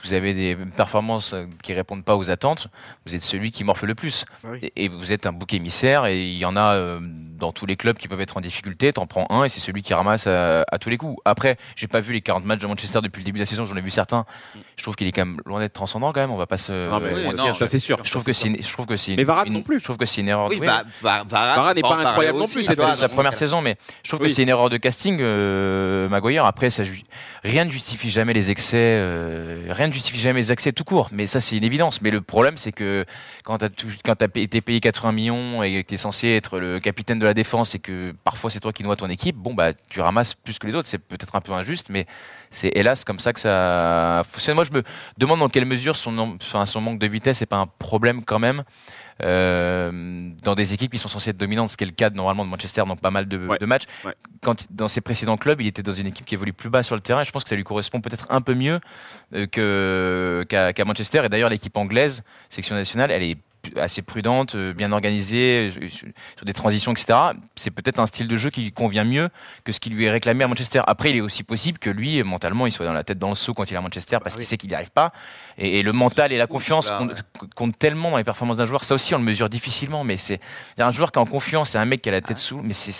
que 0.00 0.06
vous 0.06 0.12
avez 0.14 0.34
des 0.34 0.56
performances 0.76 1.32
euh, 1.34 1.44
qui 1.62 1.72
répondent 1.74 2.04
pas 2.04 2.16
aux 2.16 2.30
attentes, 2.30 2.68
vous 3.06 3.14
êtes 3.14 3.22
celui 3.22 3.50
qui 3.50 3.64
morfle 3.64 3.86
le 3.86 3.94
plus. 3.94 4.24
Bah 4.42 4.50
oui. 4.52 4.58
Et, 4.62 4.84
et 4.84 4.88
vous 4.88 5.12
êtes 5.12 5.26
un 5.26 5.32
bouc 5.32 5.52
émissaire, 5.54 6.06
et 6.06 6.22
il 6.26 6.36
y 6.38 6.44
en 6.44 6.56
a 6.56 6.74
euh, 6.74 7.00
dans 7.02 7.52
tous 7.52 7.66
les 7.66 7.76
clubs 7.76 7.96
qui 7.96 8.08
peuvent 8.08 8.20
être 8.20 8.36
en 8.36 8.40
difficulté. 8.40 8.92
T'en 8.92 9.06
prends 9.06 9.26
un, 9.30 9.44
et 9.44 9.48
c'est 9.48 9.60
celui 9.60 9.82
qui 9.82 9.92
ramasse 9.94 10.26
à, 10.26 10.64
à 10.70 10.78
tous 10.78 10.88
les 10.90 10.96
coups. 10.96 11.20
Après, 11.24 11.56
j'ai 11.76 11.86
pas 11.88 12.00
vu 12.00 12.12
les 12.12 12.20
40 12.20 12.44
matchs 12.44 12.60
de 12.60 12.66
Manchester 12.66 13.00
depuis 13.02 13.20
le 13.20 13.24
début 13.24 13.38
de 13.38 13.42
la 13.42 13.46
saison, 13.46 13.64
j'en 13.64 13.76
ai 13.76 13.80
vu 13.80 13.90
certains. 13.90 14.24
Je 14.76 14.82
trouve 14.82 14.94
qu'il 14.96 15.06
est 15.06 15.12
quand 15.12 15.24
même 15.24 15.40
loin 15.46 15.60
d'être 15.60 15.72
transcendant 15.72 16.12
quand 16.12 16.20
même. 16.20 16.30
On 16.30 16.36
va 16.36 16.46
pas 16.46 16.58
se. 16.58 16.72
Non, 16.90 17.00
mais 17.00 17.10
euh, 17.12 17.28
oui, 17.30 17.34
non, 17.36 17.54
ça 17.54 17.66
c'est 17.66 17.78
sûr. 17.78 17.98
je 18.04 18.10
trouve 18.10 18.24
que 18.24 18.32
c'est, 18.32 18.48
une- 18.48 18.62
je 18.62 18.72
trouve 18.72 18.86
que 18.86 18.96
c'est. 18.96 19.16
Mais 19.16 19.24
Varane 19.24 19.46
une- 19.48 19.52
non 19.54 19.62
plus. 19.62 19.78
Je 19.78 19.84
trouve 19.84 19.96
que 19.96 20.06
c'est 20.06 20.20
une 20.20 20.28
erreur. 20.28 20.48
Oui, 20.48 20.58
oui, 20.60 20.66
Va- 20.66 20.84
Va- 21.02 21.24
Varane, 21.24 21.74
n'est 21.74 21.82
pas 21.82 21.94
incroyable 21.96 22.38
non 22.38 22.46
plus, 22.46 22.62
c'est 22.64 22.76
sa 22.96 23.08
première 23.08 23.32
euh, 23.32 23.36
saison, 23.36 23.60
mais 23.62 23.76
je 24.02 24.10
trouve 24.10 24.20
Oui. 24.22 24.28
que 24.28 24.34
c'est 24.34 24.42
une 24.42 24.48
erreur 24.48 24.68
de 24.70 24.76
casting, 24.76 25.18
euh, 25.20 26.08
Maguire. 26.08 26.44
Après, 26.44 26.70
ça, 26.70 26.84
ju- 26.84 27.04
rien 27.44 27.64
ne 27.64 27.70
justifie 27.70 28.10
jamais 28.10 28.32
les 28.32 28.50
excès, 28.50 28.76
euh, 28.76 29.64
rien 29.86 29.88
ne 29.88 29.92
justifie 29.92 30.18
jamais 30.18 30.40
les 30.40 30.52
excès 30.52 30.72
tout 30.72 30.84
court. 30.84 31.08
Mais 31.12 31.26
ça, 31.26 31.40
c'est 31.40 31.56
une 31.56 31.64
évidence. 31.64 32.02
Mais 32.02 32.10
le 32.10 32.20
problème, 32.20 32.56
c'est 32.56 32.72
que 32.72 33.04
quand 33.44 33.58
quand 34.04 34.16
t'as 34.16 34.26
été 34.34 34.60
payé 34.60 34.80
80 34.80 35.12
millions 35.12 35.62
et 35.62 35.82
que 35.82 35.88
t'es 35.88 35.96
censé 35.96 36.28
être 36.28 36.58
le 36.58 36.80
capitaine 36.80 37.18
de 37.18 37.24
la 37.24 37.34
défense 37.34 37.74
et 37.74 37.78
que 37.78 38.14
parfois 38.24 38.50
c'est 38.50 38.60
toi 38.60 38.72
qui 38.72 38.82
noies 38.82 38.96
ton 38.96 39.08
équipe, 39.08 39.36
bon 39.36 39.54
bah 39.54 39.72
tu 39.88 40.00
ramasses 40.00 40.34
plus 40.34 40.58
que 40.58 40.66
les 40.66 40.74
autres. 40.74 40.88
C'est 40.88 40.98
peut-être 40.98 41.34
un 41.34 41.40
peu 41.40 41.52
injuste, 41.52 41.86
mais 41.90 42.06
c'est 42.56 42.72
hélas 42.74 43.04
comme 43.04 43.18
ça 43.20 43.32
que 43.32 43.40
ça 43.40 44.22
fonctionne. 44.30 44.54
Moi, 44.54 44.64
je 44.64 44.72
me 44.72 44.82
demande 45.18 45.40
dans 45.40 45.48
quelle 45.48 45.66
mesure 45.66 45.94
son, 45.96 46.12
nom- 46.12 46.36
enfin, 46.42 46.64
son 46.66 46.80
manque 46.80 46.98
de 46.98 47.06
vitesse 47.06 47.40
n'est 47.40 47.46
pas 47.46 47.58
un 47.58 47.66
problème 47.78 48.24
quand 48.24 48.38
même. 48.38 48.64
euh, 49.22 50.30
dans 50.42 50.54
des 50.54 50.74
équipes 50.74 50.92
qui 50.92 50.98
sont 50.98 51.08
censées 51.08 51.30
être 51.30 51.38
dominantes, 51.38 51.70
ce 51.70 51.76
qui 51.78 51.84
est 51.84 51.86
le 51.86 51.92
cas 51.94 52.10
normalement 52.10 52.44
de 52.44 52.50
Manchester 52.50 52.82
dans 52.86 52.96
pas 52.96 53.10
mal 53.10 53.26
de, 53.26 53.38
Ouais. 53.46 53.56
de 53.58 53.64
matchs. 53.64 53.84
Ouais. 54.04 54.12
Quand 54.42 54.66
dans 54.70 54.88
ses 54.88 55.00
précédents 55.00 55.38
clubs, 55.38 55.58
il 55.62 55.66
était 55.66 55.82
dans 55.82 55.94
une 55.94 56.06
équipe 56.08 56.26
qui 56.26 56.34
évolue 56.34 56.52
plus 56.52 56.68
bas 56.68 56.82
sur 56.82 56.94
le 56.96 57.00
terrain. 57.00 57.22
Et 57.22 57.24
je 57.24 57.32
pense 57.32 57.42
que 57.42 57.48
ça 57.48 57.56
lui 57.56 57.64
correspond 57.64 58.02
peut-être 58.02 58.26
un 58.28 58.42
peu 58.42 58.52
mieux 58.54 58.78
euh, 59.34 60.44
qu'à 60.44 60.84
Manchester. 60.84 61.22
Et 61.24 61.28
d'ailleurs, 61.30 61.48
l'équipe 61.50 61.76
anglaise, 61.76 62.22
section 62.50 62.74
nationale, 62.74 63.10
elle 63.10 63.22
est 63.22 63.38
assez 63.76 64.02
prudente, 64.02 64.54
euh, 64.54 64.72
bien 64.72 64.92
organisée 64.92 65.72
euh, 65.80 65.88
sur 65.90 66.44
des 66.44 66.52
transitions, 66.52 66.92
etc. 66.92 67.18
C'est 67.56 67.70
peut-être 67.70 67.98
un 67.98 68.06
style 68.06 68.28
de 68.28 68.36
jeu 68.36 68.50
qui 68.50 68.62
lui 68.62 68.72
convient 68.72 69.04
mieux 69.04 69.28
que 69.64 69.72
ce 69.72 69.80
qui 69.80 69.90
lui 69.90 70.04
est 70.04 70.10
réclamé 70.10 70.44
à 70.44 70.48
Manchester. 70.48 70.82
Après, 70.86 71.10
il 71.10 71.16
est 71.16 71.20
aussi 71.20 71.42
possible 71.42 71.78
que 71.78 71.90
lui, 71.90 72.22
mentalement, 72.22 72.66
il 72.66 72.72
soit 72.72 72.86
dans 72.86 72.92
la 72.92 73.04
tête 73.04 73.18
dans 73.18 73.30
le 73.30 73.34
seau 73.34 73.54
quand 73.54 73.70
il 73.70 73.74
est 73.74 73.76
à 73.76 73.80
Manchester 73.80 74.18
parce 74.22 74.34
oui. 74.36 74.40
qu'il 74.40 74.46
sait 74.48 74.56
qu'il 74.56 74.68
n'y 74.70 74.74
arrive 74.74 74.90
pas. 74.90 75.12
Et, 75.58 75.78
et 75.80 75.82
le 75.82 75.92
mental 75.92 76.32
et 76.32 76.36
la 76.38 76.44
Ouf, 76.44 76.50
confiance 76.50 76.90
là, 76.90 77.02
comptent, 77.54 77.78
tellement 77.78 78.10
dans 78.10 78.18
les 78.18 78.24
performances 78.24 78.56
d'un 78.58 78.66
joueur. 78.66 78.84
Ça 78.84 78.94
aussi, 78.94 79.14
on 79.14 79.18
le 79.18 79.24
mesure 79.24 79.48
difficilement, 79.48 80.04
mais 80.04 80.16
c'est 80.16 80.40
un 80.78 80.90
joueur 80.90 81.12
qui 81.12 81.18
est 81.18 81.22
en 81.22 81.26
confiance, 81.26 81.70
c'est 81.70 81.78
un 81.78 81.84
mec 81.84 82.02
qui 82.02 82.08
a 82.08 82.12
la 82.12 82.20
tête 82.20 82.38
sous, 82.38 82.60
mais 82.62 82.72
c'est 82.74 82.92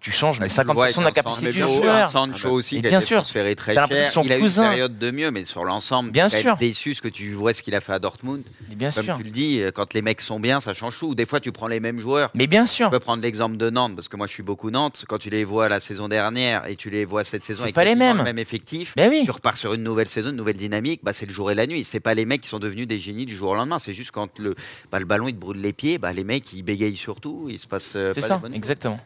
tu 0.00 0.10
changes 0.10 0.40
mais 0.40 0.48
Bah, 0.48 0.62
tu 0.62 0.66
le 0.68 0.72
vois 0.72 0.88
50% 0.88 0.98
de 0.98 1.04
la 1.04 1.10
capacité 1.12 1.52
du 1.52 1.60
Sancho, 1.60 1.74
joueur. 1.74 2.10
Sancho 2.10 2.50
aussi 2.50 2.76
Et 2.78 2.80
bien 2.82 3.00
sûr. 3.00 3.18
transféré 3.18 3.54
très 3.54 3.74
T'as 3.74 3.82
l'impression 3.82 4.04
cher. 4.04 4.08
que 4.08 4.12
son 4.14 4.22
Il 4.24 4.32
a 4.32 4.38
eu 4.38 4.40
cousin- 4.40 4.62
une 4.64 4.68
période 4.70 4.98
de 4.98 5.10
mieux, 5.12 5.30
mais 5.30 5.44
sur 5.44 5.64
l'ensemble, 5.64 6.10
Bien 6.10 6.28
sûr. 6.28 6.56
déçu 6.56 6.94
ce 6.94 7.02
que 7.02 7.08
tu 7.08 7.32
vois 7.32 7.54
ce 7.54 7.62
qu'il 7.62 7.74
a 7.76 7.80
fait 7.80 7.92
à 7.92 7.98
Dortmund. 7.98 8.42
Bien 8.68 8.90
Comme 8.90 9.04
sûr. 9.04 9.16
tu 9.18 9.22
le 9.22 9.30
dis, 9.30 9.60
quand 9.70 9.94
les 9.94 10.02
mecs 10.02 10.20
sont 10.20 10.40
bien, 10.40 10.60
ça 10.60 10.72
change 10.72 10.98
tout. 10.98 11.14
Des 11.14 11.26
fois, 11.26 11.40
tu 11.40 11.52
prends 11.52 11.66
les 11.68 11.80
mêmes 11.80 12.00
joueurs. 12.00 12.30
Mais 12.34 12.46
bien 12.46 12.64
Tu 12.64 12.70
sûr. 12.70 12.90
peux 12.90 12.98
prendre 12.98 13.22
l'exemple 13.22 13.56
de 13.56 13.70
Nantes, 13.70 13.94
parce 13.96 14.08
que 14.08 14.16
moi 14.16 14.26
je 14.26 14.32
suis 14.32 14.42
beaucoup 14.42 14.70
Nantes. 14.70 15.04
Quand 15.08 15.18
tu 15.18 15.30
les 15.30 15.44
vois 15.44 15.68
la 15.68 15.80
saison 15.80 16.08
dernière 16.08 16.66
et 16.66 16.76
tu 16.76 16.90
les 16.90 17.04
vois 17.04 17.24
cette 17.24 17.44
saison 17.44 17.58
C'est 17.60 17.64
avec 17.64 17.74
pas 17.74 17.84
les 17.84 17.94
mêmes. 17.94 18.18
le 18.18 18.24
même 18.24 18.38
effectif, 18.38 18.94
Ben 18.96 19.10
oui. 19.10 19.22
tu 19.24 19.30
repars 19.30 19.56
sur 19.56 19.74
une 19.74 19.82
nouvelle 19.82 20.08
saison, 20.08 20.30
une 20.30 20.36
nouvelle 20.36 20.56
dynamique. 20.56 21.00
Bah, 21.02 21.12
c'est 21.12 21.26
le 21.26 21.32
jour 21.32 21.50
et 21.50 21.54
la 21.54 21.66
nuit. 21.66 21.84
C'est 21.84 22.00
pas 22.00 22.14
les 22.14 22.24
mecs 22.24 22.42
qui 22.42 22.48
sont 22.48 22.58
devenus 22.58 22.86
des 22.86 22.98
génies 22.98 23.26
du 23.26 23.36
jour 23.36 23.50
au 23.50 23.54
lendemain. 23.54 23.78
C'est 23.78 23.92
juste 23.92 24.10
quand 24.10 24.38
le, 24.38 24.54
bah, 24.92 24.98
le 24.98 25.04
ballon 25.04 25.28
il 25.28 25.34
te 25.34 25.38
brûle 25.40 25.60
les 25.60 25.72
pieds, 25.72 25.98
bah, 25.98 26.12
les 26.12 26.24
mecs 26.24 26.52
ils 26.52 26.62
bégayent 26.62 26.96
surtout. 26.96 27.46
Il 27.50 27.58
se 27.58 27.66
passe 27.66 27.94
euh, 27.96 28.12
C'est 28.14 28.20
pas 28.22 28.26
ça, 28.28 28.40
exactement. 28.54 28.98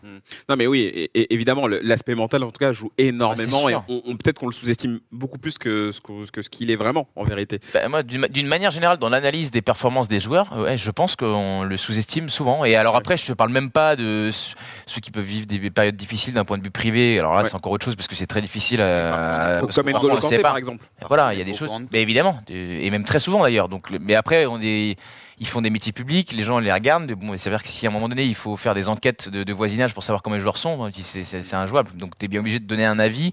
Non 0.48 0.56
mais 0.56 0.66
oui, 0.66 0.80
et, 0.80 1.10
et 1.14 1.34
évidemment, 1.34 1.66
l'aspect 1.66 2.14
mental 2.14 2.42
en 2.44 2.50
tout 2.50 2.58
cas 2.58 2.72
joue 2.72 2.90
énormément 2.98 3.62
Ah, 3.66 3.70
et 3.70 3.72
sûr. 3.72 3.84
on, 3.88 4.02
on- 4.06 4.16
peut-être 4.16 4.38
qu'on 4.38 4.46
le 4.46 4.52
sous-estime 4.52 5.00
beaucoup 5.10 5.38
plus 5.38 5.58
que 5.58 5.90
ce 5.92 6.00
qu'o- 6.00 6.24
que 6.32 6.42
ce 6.42 6.48
qu'il 6.50 6.70
est 6.70 6.76
vraiment 6.76 7.08
en 7.16 7.24
vérité. 7.24 7.58
Bah, 7.74 7.88
moi, 7.88 8.02
d'une 8.02 8.46
manière 8.46 8.70
générale, 8.70 8.98
dans 8.98 9.08
l'analyse 9.08 9.50
des 9.50 9.62
performances 9.62 10.08
des 10.08 10.20
joueurs, 10.20 10.51
ouais, 10.56 10.78
je 10.78 10.90
pense 10.90 11.16
qu'on 11.16 11.62
le 11.64 11.76
sous-estime 11.76 12.28
souvent. 12.28 12.64
Et 12.64 12.76
alors 12.76 12.96
après, 12.96 13.16
je 13.16 13.26
te 13.26 13.32
parle 13.32 13.50
même 13.50 13.70
pas 13.70 13.96
de 13.96 14.30
ce- 14.32 14.54
ceux 14.86 15.00
qui 15.00 15.10
peuvent 15.10 15.24
vivre 15.24 15.46
des 15.46 15.70
périodes 15.70 15.96
difficiles 15.96 16.34
d'un 16.34 16.44
point 16.44 16.58
de 16.58 16.62
vue 16.64 16.70
privé. 16.70 17.18
Alors 17.18 17.34
là, 17.34 17.42
Ouais. 17.42 17.48
c'est 17.48 17.54
encore 17.54 17.72
autre 17.72 17.84
chose 17.84 17.96
parce 17.96 18.08
que 18.08 18.14
c'est 18.14 18.26
très 18.26 18.40
difficile 18.40 18.80
à. 18.80 19.58
parce 19.60 19.74
Comme 19.76 19.90
N'Golo 19.90 20.18
Kanté 20.18 20.36
pas. 20.36 20.42
par 20.50 20.56
exemple. 20.56 20.84
Voilà, 21.08 21.32
il 21.34 21.38
y 21.38 21.42
a 21.42 21.44
des 21.44 21.54
choses. 21.54 21.70
Mais 21.92 22.02
évidemment, 22.02 22.40
euh, 22.50 22.78
et 22.80 22.90
même 22.90 23.04
très 23.04 23.18
souvent 23.18 23.42
d'ailleurs. 23.42 23.68
Donc, 23.68 23.88
mais 24.00 24.14
après, 24.14 24.46
on 24.46 24.60
est, 24.62 24.96
ils 25.38 25.46
font 25.48 25.60
des 25.62 25.70
métiers 25.70 25.92
publics, 25.92 26.32
les 26.32 26.44
gens 26.44 26.58
les 26.58 26.72
regardent. 26.72 27.06
mais 27.08 27.14
Bon, 27.14 27.36
ça 27.38 27.50
veut 27.50 27.56
dire 27.56 27.62
que 27.64 27.68
si 27.70 27.86
à 27.86 27.90
un 27.90 27.92
moment 27.92 28.08
donné, 28.08 28.24
il 28.24 28.34
faut 28.34 28.56
faire 28.56 28.74
des 28.74 28.88
enquêtes 28.88 29.28
de, 29.28 29.44
de 29.44 29.52
voisinage 29.52 29.94
pour 29.94 30.04
savoir 30.04 30.22
comment 30.22 30.36
les 30.36 30.42
joueurs 30.42 30.58
sont, 30.58 30.90
c'est- 31.02 31.24
c'est 31.24 31.42
c'est 31.42 31.56
injouable. 31.56 31.90
Donc, 31.96 32.16
tu 32.18 32.24
es 32.26 32.28
bien 32.28 32.40
obligé 32.40 32.58
de 32.60 32.66
donner 32.66 32.84
un 32.84 32.98
avis. 32.98 33.32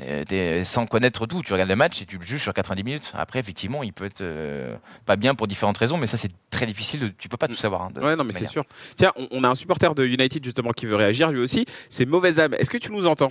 Euh, 0.00 0.24
t'es- 0.24 0.62
sans 0.64 0.86
connaître 0.86 1.26
tout, 1.26 1.42
tu 1.42 1.52
regardes 1.52 1.70
le 1.70 1.76
match 1.76 2.02
et 2.02 2.06
tu 2.06 2.18
le 2.18 2.22
juges 2.22 2.42
sur 2.42 2.52
90 2.52 2.84
minutes. 2.84 3.12
Après, 3.14 3.38
effectivement, 3.38 3.82
il 3.82 3.92
peut 3.92 4.04
être 4.04 4.20
euh, 4.20 4.76
pas 5.06 5.16
bien 5.16 5.34
pour 5.34 5.46
différentes 5.46 5.78
raisons, 5.78 5.96
mais 5.96 6.06
ça 6.06 6.16
c'est 6.16 6.30
très 6.50 6.66
difficile. 6.66 7.00
De, 7.00 7.08
tu 7.08 7.28
peux 7.28 7.36
pas 7.38 7.48
tout 7.48 7.54
savoir. 7.54 7.82
hein, 7.82 7.90
de 7.94 8.00
Ouais, 8.00 8.14
non, 8.16 8.24
mais 8.24 8.32
c'est 8.32 8.44
sûr. 8.46 8.64
Tiens, 8.94 9.12
on, 9.16 9.26
on 9.30 9.44
a 9.44 9.48
un 9.48 9.54
supporter 9.54 9.94
de 9.94 10.04
United 10.04 10.44
justement 10.44 10.72
qui 10.72 10.86
veut 10.86 10.96
réagir 10.96 11.30
lui 11.32 11.40
aussi. 11.40 11.64
C'est 11.88 12.04
Mauvaise 12.06 12.38
âme. 12.40 12.54
Est-ce 12.54 12.70
que 12.70 12.78
tu 12.78 12.92
nous 12.92 13.06
entends? 13.06 13.28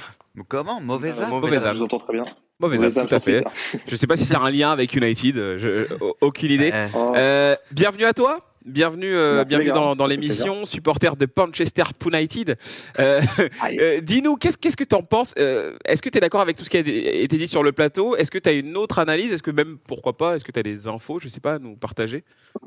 Comment? 0.48 0.82
Mauvaise 0.82 1.22
âme 1.22 1.30
Mauvaise 1.30 1.62
Je 1.62 1.68
âme. 1.68 1.78
vous 1.78 1.84
entends 1.84 2.00
très 2.00 2.14
bien. 2.14 2.26
Mauvaise 2.60 2.82
âme, 2.84 2.94
tout 2.94 3.14
à 3.16 3.20
fait. 3.20 3.44
Je 3.88 3.96
sais 3.96 4.08
pas 4.08 4.16
si 4.18 4.26
c'est 4.26 4.38
un 4.38 4.50
lien 4.50 4.72
avec 4.72 4.94
United. 4.96 5.38
euh, 5.38 5.58
je- 5.58 5.94
au- 6.04 6.16
aucune 6.22 6.52
idée. 6.52 6.72
Euh, 6.74 6.88
Oh, 6.96 7.14
Euh, 7.16 7.56
bienvenue 7.72 8.06
à 8.06 8.14
toi. 8.14 8.40
Bienvenue, 8.66 9.14
euh, 9.14 9.36
Merci, 9.36 9.50
bienvenue 9.50 9.96
dans, 9.96 10.08
l'émission, 10.08 10.66
supporter 10.66 11.16
de 11.16 11.28
Manchester 11.38 11.84
United. 12.04 12.58
Euh, 13.00 13.22
euh, 13.80 14.02
Dis-nous, 14.02 14.38
qu'est-ce 14.38 14.76
que 14.76 14.84
tu 14.84 14.96
en 14.96 15.04
penses 15.04 15.36
Euh, 15.38 15.78
Est-ce 15.86 16.02
que 16.02 16.10
tu 16.10 16.18
es 16.18 16.22
d'accord 16.22 16.42
avec 16.42 16.58
tout 16.58 16.64
ce 16.64 16.72
qui 16.72 16.78
a 16.78 16.80
été 16.80 17.38
dit 17.38 17.48
sur 17.48 17.62
le 17.62 17.74
plateau? 17.74 18.16
Est-ce 18.16 18.32
que 18.32 18.40
tu 18.40 18.50
as 18.50 18.54
une 18.54 18.76
autre 18.76 18.98
analyse? 18.98 19.32
Est-ce 19.32 19.44
que 19.44 19.52
même, 19.52 19.78
pourquoi 19.88 20.18
pas, 20.18 20.36
est-ce 20.36 20.44
que 20.44 20.52
tu 20.52 20.60
as 20.60 20.64
des 20.64 20.88
infos, 20.88 21.20
je 21.20 21.28
sais 21.28 21.42
pas, 21.42 21.54
à 21.54 21.60
nous 21.60 21.76
partager? 21.76 22.24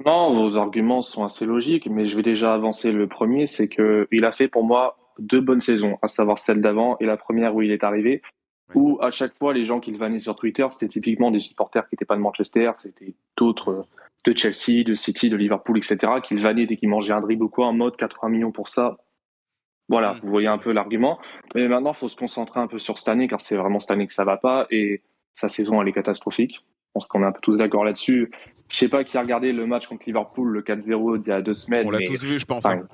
Non, 0.07 0.33
vos 0.35 0.57
arguments 0.57 1.02
sont 1.02 1.25
assez 1.25 1.47
logiques, 1.47 1.88
mais 1.90 2.07
je 2.07 2.14
vais 2.14 2.23
déjà 2.23 2.55
avancer. 2.55 2.93
Le 2.93 3.09
premier, 3.09 3.49
c'est 3.49 3.67
que 3.67 4.07
il 4.12 4.25
a 4.25 4.31
fait 4.31 4.47
pour 4.47 4.62
moi 4.62 4.97
deux 5.19 5.40
bonnes 5.40 5.61
saisons, 5.61 5.99
à 6.02 6.07
savoir 6.07 6.38
celle 6.38 6.61
d'avant 6.61 6.97
et 7.00 7.07
la 7.07 7.17
première 7.17 7.57
où 7.57 7.62
il 7.62 7.73
est 7.73 7.83
arrivé, 7.83 8.23
où 8.73 8.99
à 9.00 9.11
chaque 9.11 9.37
fois 9.37 9.52
les 9.52 9.64
gens 9.64 9.81
qui 9.81 9.90
le 9.90 9.99
vannaient 9.99 10.21
sur 10.21 10.37
Twitter, 10.37 10.67
c'était 10.71 10.87
typiquement 10.87 11.33
des 11.33 11.40
supporters 11.40 11.88
qui 11.88 11.95
n'étaient 11.95 12.05
pas 12.05 12.14
de 12.14 12.21
Manchester, 12.21 12.71
c'était 12.76 13.14
d'autres 13.37 13.71
euh, 13.71 13.83
de 14.25 14.37
Chelsea, 14.37 14.85
de 14.85 14.95
City, 14.95 15.31
de 15.31 15.37
Liverpool, 15.37 15.79
etc., 15.79 15.99
qui 16.23 16.35
le 16.35 16.43
vannaient 16.43 16.67
dès 16.67 16.77
qu'il 16.77 16.89
mangeait 16.89 17.13
un 17.13 17.21
dribble 17.21 17.45
ou 17.45 17.49
quoi, 17.49 17.67
en 17.67 17.73
mode 17.73 17.97
80 17.97 18.29
millions 18.29 18.53
pour 18.53 18.69
ça. 18.69 18.99
Voilà, 19.89 20.19
vous 20.23 20.29
voyez 20.29 20.49
un 20.49 20.59
peu 20.59 20.73
l'argument. 20.73 21.19
Mais 21.55 21.67
maintenant, 21.67 21.93
il 21.93 21.97
faut 21.97 22.09
se 22.09 22.17
concentrer 22.17 22.61
un 22.61 22.67
peu 22.67 22.79
sur 22.79 22.99
cette 22.99 23.09
année, 23.09 23.27
car 23.27 23.41
c'est 23.41 23.57
vraiment 23.57 23.81
cette 23.81 23.91
année 23.91 24.07
que 24.07 24.13
ça 24.13 24.25
va 24.25 24.37
pas, 24.37 24.67
et 24.71 25.03
sa 25.33 25.49
saison, 25.49 25.81
elle 25.81 25.89
est 25.89 25.93
catastrophique. 25.93 26.57
Je 26.89 26.93
pense 26.95 27.07
qu'on 27.07 27.23
est 27.23 27.27
un 27.27 27.33
peu 27.33 27.41
tous 27.41 27.57
d'accord 27.57 27.85
là-dessus. 27.85 28.31
Je 28.69 28.77
sais 28.77 28.89
pas 28.89 29.05
qui 29.05 29.17
a 29.17 29.23
regardé 29.23 29.53
le 29.53 29.67
match 29.67 29.87
contre 29.87 30.03
Liverpool, 30.07 30.49
le 30.49 30.63
4-0 30.63 31.19
d'il 31.19 31.29
y 31.29 31.33
a 31.33 31.41
deux 31.41 31.55
semaines. 31.55 31.87
On 31.87 31.91
l'a 31.91 32.01
tous 32.01 32.23
vu, 32.23 32.39
je 32.39 32.45
pense. 32.45 32.67
Enfin, 32.67 32.81
hein. 32.81 32.89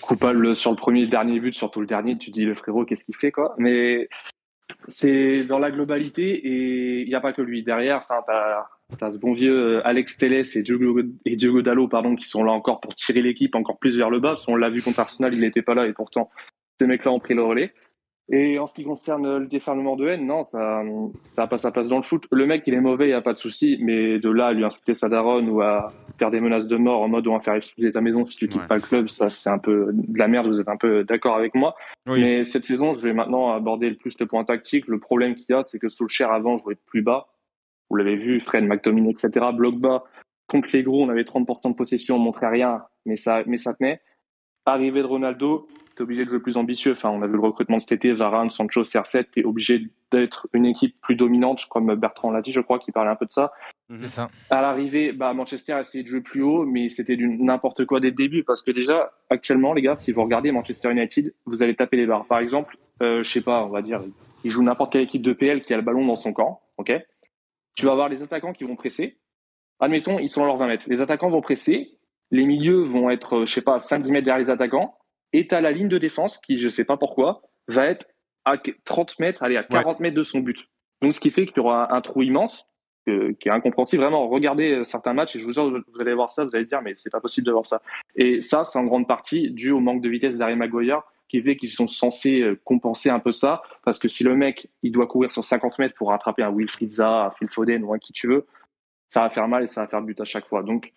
coupable 0.00 0.54
sur 0.54 0.70
le 0.70 0.76
premier 0.76 1.00
et 1.00 1.04
le 1.04 1.10
dernier 1.10 1.40
but, 1.40 1.54
surtout 1.54 1.80
le 1.80 1.86
dernier, 1.86 2.18
tu 2.18 2.30
dis 2.30 2.44
le 2.44 2.54
frérot, 2.54 2.84
qu'est-ce 2.84 3.04
qu'il 3.04 3.16
fait 3.16 3.32
quoi 3.32 3.54
Mais 3.58 4.08
c'est 4.88 5.44
dans 5.44 5.58
la 5.58 5.70
globalité 5.70 6.30
et 6.30 7.02
il 7.02 7.08
n'y 7.08 7.14
a 7.14 7.20
pas 7.20 7.32
que 7.32 7.42
lui. 7.42 7.62
Derrière, 7.62 8.06
tu 8.06 8.12
as, 8.12 8.68
ce 9.10 9.18
bon 9.18 9.32
vieux 9.32 9.76
euh, 9.76 9.86
Alex 9.86 10.16
Telles 10.16 10.44
et 10.54 10.62
Diogo, 10.62 11.00
et 11.24 11.36
Diogo 11.36 11.62
Dallo 11.62 11.88
pardon, 11.88 12.16
qui 12.16 12.28
sont 12.28 12.44
là 12.44 12.52
encore 12.52 12.80
pour 12.80 12.94
tirer 12.94 13.22
l'équipe 13.22 13.54
encore 13.54 13.78
plus 13.78 13.96
vers 13.96 14.10
le 14.10 14.20
bas. 14.20 14.36
on 14.48 14.56
l'a 14.56 14.70
vu 14.70 14.82
contre 14.82 15.00
Arsenal, 15.00 15.34
il 15.34 15.40
n'était 15.40 15.62
pas 15.62 15.74
là 15.74 15.86
et 15.86 15.92
pourtant 15.92 16.30
ces 16.80 16.86
mecs-là 16.86 17.12
ont 17.12 17.20
pris 17.20 17.34
le 17.34 17.42
relais. 17.42 17.72
Et 18.30 18.58
en 18.58 18.66
ce 18.66 18.74
qui 18.74 18.84
concerne 18.84 19.38
le 19.38 19.46
déferlement 19.46 19.96
de 19.96 20.06
haine, 20.06 20.26
non, 20.26 20.46
ça 20.52 20.82
n'a 21.38 21.46
pas 21.46 21.56
sa 21.56 21.70
place 21.70 21.88
dans 21.88 21.96
le 21.96 22.02
foot. 22.02 22.26
Le 22.30 22.44
mec, 22.44 22.62
il 22.66 22.74
est 22.74 22.80
mauvais, 22.80 23.06
il 23.06 23.08
n'y 23.08 23.14
a 23.14 23.22
pas 23.22 23.32
de 23.32 23.38
souci, 23.38 23.78
mais 23.80 24.18
de 24.18 24.28
là 24.28 24.48
à 24.48 24.52
lui 24.52 24.64
insulter 24.66 24.92
sa 24.92 25.08
daronne 25.08 25.48
ou 25.48 25.62
à 25.62 25.90
faire 26.18 26.30
des 26.30 26.40
menaces 26.40 26.66
de 26.66 26.76
mort 26.76 27.00
en 27.00 27.08
mode 27.08 27.26
on 27.26 27.32
va 27.32 27.40
faire 27.40 27.54
exploser 27.54 27.90
ta 27.90 28.02
maison 28.02 28.26
si 28.26 28.36
tu 28.36 28.46
quittes 28.46 28.68
pas 28.68 28.74
le 28.76 28.82
club, 28.82 29.08
ça 29.08 29.30
c'est 29.30 29.48
un 29.48 29.56
peu 29.56 29.88
de 29.92 30.18
la 30.18 30.28
merde, 30.28 30.46
vous 30.46 30.60
êtes 30.60 30.68
un 30.68 30.76
peu 30.76 31.04
d'accord 31.04 31.36
avec 31.36 31.54
moi. 31.54 31.74
Mais 32.06 32.44
cette 32.44 32.66
saison, 32.66 32.92
je 32.92 33.00
vais 33.00 33.14
maintenant 33.14 33.50
aborder 33.50 33.88
le 33.88 33.96
plus 33.96 34.14
le 34.20 34.26
point 34.26 34.44
tactique. 34.44 34.88
Le 34.88 34.98
problème 34.98 35.34
qu'il 35.34 35.46
y 35.48 35.54
a, 35.54 35.62
c'est 35.64 35.78
que 35.78 35.88
Solskjaer 35.88 36.30
avant 36.30 36.58
jouait 36.58 36.76
plus 36.86 37.00
bas. 37.00 37.28
Vous 37.90 37.96
l'avez 37.96 38.16
vu, 38.16 38.40
Fred, 38.40 38.64
McTominay, 38.64 39.10
etc. 39.10 39.46
Bloc 39.52 39.76
bas. 39.76 40.04
Contre 40.48 40.68
les 40.72 40.82
gros, 40.82 41.02
on 41.02 41.08
avait 41.08 41.22
30% 41.22 41.70
de 41.70 41.74
possession, 41.74 42.16
on 42.16 42.20
montrait 42.20 42.48
rien, 42.48 42.82
mais 43.04 43.16
ça, 43.16 43.42
mais 43.46 43.58
ça 43.58 43.74
tenait. 43.74 44.00
Arrivée 44.64 45.02
de 45.02 45.06
Ronaldo, 45.06 45.68
obligé 46.00 46.24
de 46.24 46.30
jouer 46.30 46.40
plus 46.40 46.56
ambitieux. 46.56 46.92
Enfin, 46.92 47.10
on 47.10 47.22
a 47.22 47.26
vu 47.26 47.34
le 47.34 47.40
recrutement 47.40 47.76
de 47.76 47.82
cet 47.82 47.92
été, 47.92 48.12
Varane, 48.12 48.50
Sancho, 48.50 48.82
CR7, 48.82 49.26
tu 49.32 49.40
es 49.40 49.44
obligé 49.44 49.88
d'être 50.12 50.48
une 50.52 50.66
équipe 50.66 50.96
plus 51.00 51.16
dominante, 51.16 51.66
comme 51.68 51.94
Bertrand 51.94 52.30
l'a 52.30 52.42
dit, 52.42 52.52
je 52.52 52.60
crois, 52.60 52.78
qu'il 52.78 52.92
parlait 52.92 53.10
un 53.10 53.16
peu 53.16 53.26
de 53.26 53.32
ça. 53.32 53.52
Mhm. 53.88 53.98
C'est 54.00 54.08
ça. 54.08 54.30
À 54.50 54.62
l'arrivée, 54.62 55.12
bah, 55.12 55.32
Manchester 55.34 55.72
a 55.72 55.80
essayé 55.80 56.04
de 56.04 56.08
jouer 56.08 56.20
plus 56.20 56.42
haut, 56.42 56.64
mais 56.64 56.88
c'était 56.88 57.16
n'importe 57.16 57.84
quoi 57.84 58.00
dès 58.00 58.10
le 58.10 58.16
début, 58.16 58.44
parce 58.44 58.62
que 58.62 58.70
déjà, 58.70 59.12
actuellement, 59.30 59.72
les 59.72 59.82
gars, 59.82 59.96
si 59.96 60.12
vous 60.12 60.22
regardez 60.22 60.52
Manchester 60.52 60.90
United, 60.90 61.34
vous 61.46 61.62
allez 61.62 61.74
taper 61.74 61.96
les 61.96 62.06
barres. 62.06 62.26
Par 62.26 62.38
exemple, 62.38 62.76
euh, 63.02 63.22
je 63.22 63.30
sais 63.30 63.42
pas, 63.42 63.64
on 63.64 63.70
va 63.70 63.82
dire, 63.82 64.00
il 64.44 64.50
joue 64.50 64.62
n'importe 64.62 64.92
quelle 64.92 65.02
équipe 65.02 65.22
de 65.22 65.32
PL 65.32 65.62
qui 65.62 65.74
a 65.74 65.76
le 65.76 65.82
ballon 65.82 66.06
dans 66.06 66.16
son 66.16 66.32
camp, 66.32 66.60
ok? 66.78 66.92
Tu 67.78 67.86
vas 67.86 67.92
avoir 67.92 68.08
les 68.08 68.24
attaquants 68.24 68.52
qui 68.52 68.64
vont 68.64 68.74
presser. 68.74 69.18
Admettons, 69.78 70.18
ils 70.18 70.28
sont 70.28 70.42
à 70.42 70.46
leurs 70.46 70.56
20 70.56 70.66
mètres. 70.66 70.84
Les 70.88 71.00
attaquants 71.00 71.30
vont 71.30 71.40
presser, 71.40 71.96
les 72.32 72.44
milieux 72.44 72.82
vont 72.82 73.08
être, 73.08 73.44
je 73.46 73.52
sais 73.52 73.62
pas, 73.62 73.78
5-10 73.78 74.10
mètres 74.10 74.24
derrière 74.24 74.44
les 74.44 74.50
attaquants, 74.50 74.98
et 75.32 75.46
tu 75.46 75.54
la 75.54 75.70
ligne 75.70 75.88
de 75.88 75.98
défense 75.98 76.38
qui, 76.38 76.58
je 76.58 76.68
sais 76.68 76.84
pas 76.84 76.96
pourquoi, 76.96 77.42
va 77.68 77.86
être 77.86 78.06
à 78.44 78.56
30 78.84 79.20
mètres, 79.20 79.44
allez, 79.44 79.56
à 79.56 79.62
40 79.62 80.00
mètres 80.00 80.16
de 80.16 80.24
son 80.24 80.40
but. 80.40 80.58
Donc, 81.02 81.12
ce 81.12 81.20
qui 81.20 81.30
fait 81.30 81.46
qu'il 81.46 81.58
y 81.58 81.60
aura 81.60 81.94
un 81.94 82.00
trou 82.00 82.22
immense, 82.22 82.68
qui 83.40 83.48
est 83.48 83.52
incompréhensible. 83.52 84.02
Vraiment, 84.02 84.28
regardez 84.28 84.72
euh, 84.72 84.84
certains 84.84 85.14
matchs 85.14 85.36
et 85.36 85.38
je 85.38 85.44
vous 85.44 85.52
jure, 85.52 85.70
vous 85.70 86.00
allez 86.00 86.14
voir 86.14 86.30
ça, 86.30 86.44
vous 86.44 86.54
allez 86.54 86.66
dire, 86.66 86.82
mais 86.82 86.92
c'est 86.96 87.10
pas 87.10 87.20
possible 87.20 87.46
de 87.46 87.52
voir 87.52 87.66
ça. 87.66 87.80
Et 88.16 88.40
ça, 88.40 88.64
c'est 88.64 88.78
en 88.78 88.84
grande 88.84 89.06
partie 89.06 89.50
dû 89.50 89.70
au 89.70 89.80
manque 89.80 90.02
de 90.02 90.08
vitesse 90.08 90.38
d'Harry 90.38 90.56
Maguire, 90.56 91.02
qui 91.28 91.42
fait 91.42 91.56
qu'ils 91.56 91.70
sont 91.70 91.86
censés 91.86 92.40
euh, 92.40 92.60
compenser 92.64 93.10
un 93.10 93.20
peu 93.20 93.32
ça, 93.32 93.62
parce 93.84 93.98
que 93.98 94.08
si 94.08 94.24
le 94.24 94.34
mec, 94.34 94.68
il 94.82 94.92
doit 94.92 95.06
courir 95.06 95.32
sur 95.32 95.44
50 95.44 95.78
mètres 95.78 95.94
pour 95.94 96.08
rattraper 96.08 96.42
un 96.42 96.50
Wilfried 96.50 96.90
Zaha, 96.90 97.26
un 97.26 97.30
Phil 97.32 97.48
Foden 97.48 97.84
ou 97.84 97.92
un 97.92 97.98
qui 97.98 98.12
tu 98.12 98.26
veux, 98.26 98.46
ça 99.08 99.22
va 99.22 99.30
faire 99.30 99.48
mal 99.48 99.64
et 99.64 99.66
ça 99.66 99.82
va 99.82 99.88
faire 99.88 100.02
but 100.02 100.20
à 100.20 100.24
chaque 100.24 100.46
fois. 100.46 100.62
Donc, 100.62 100.92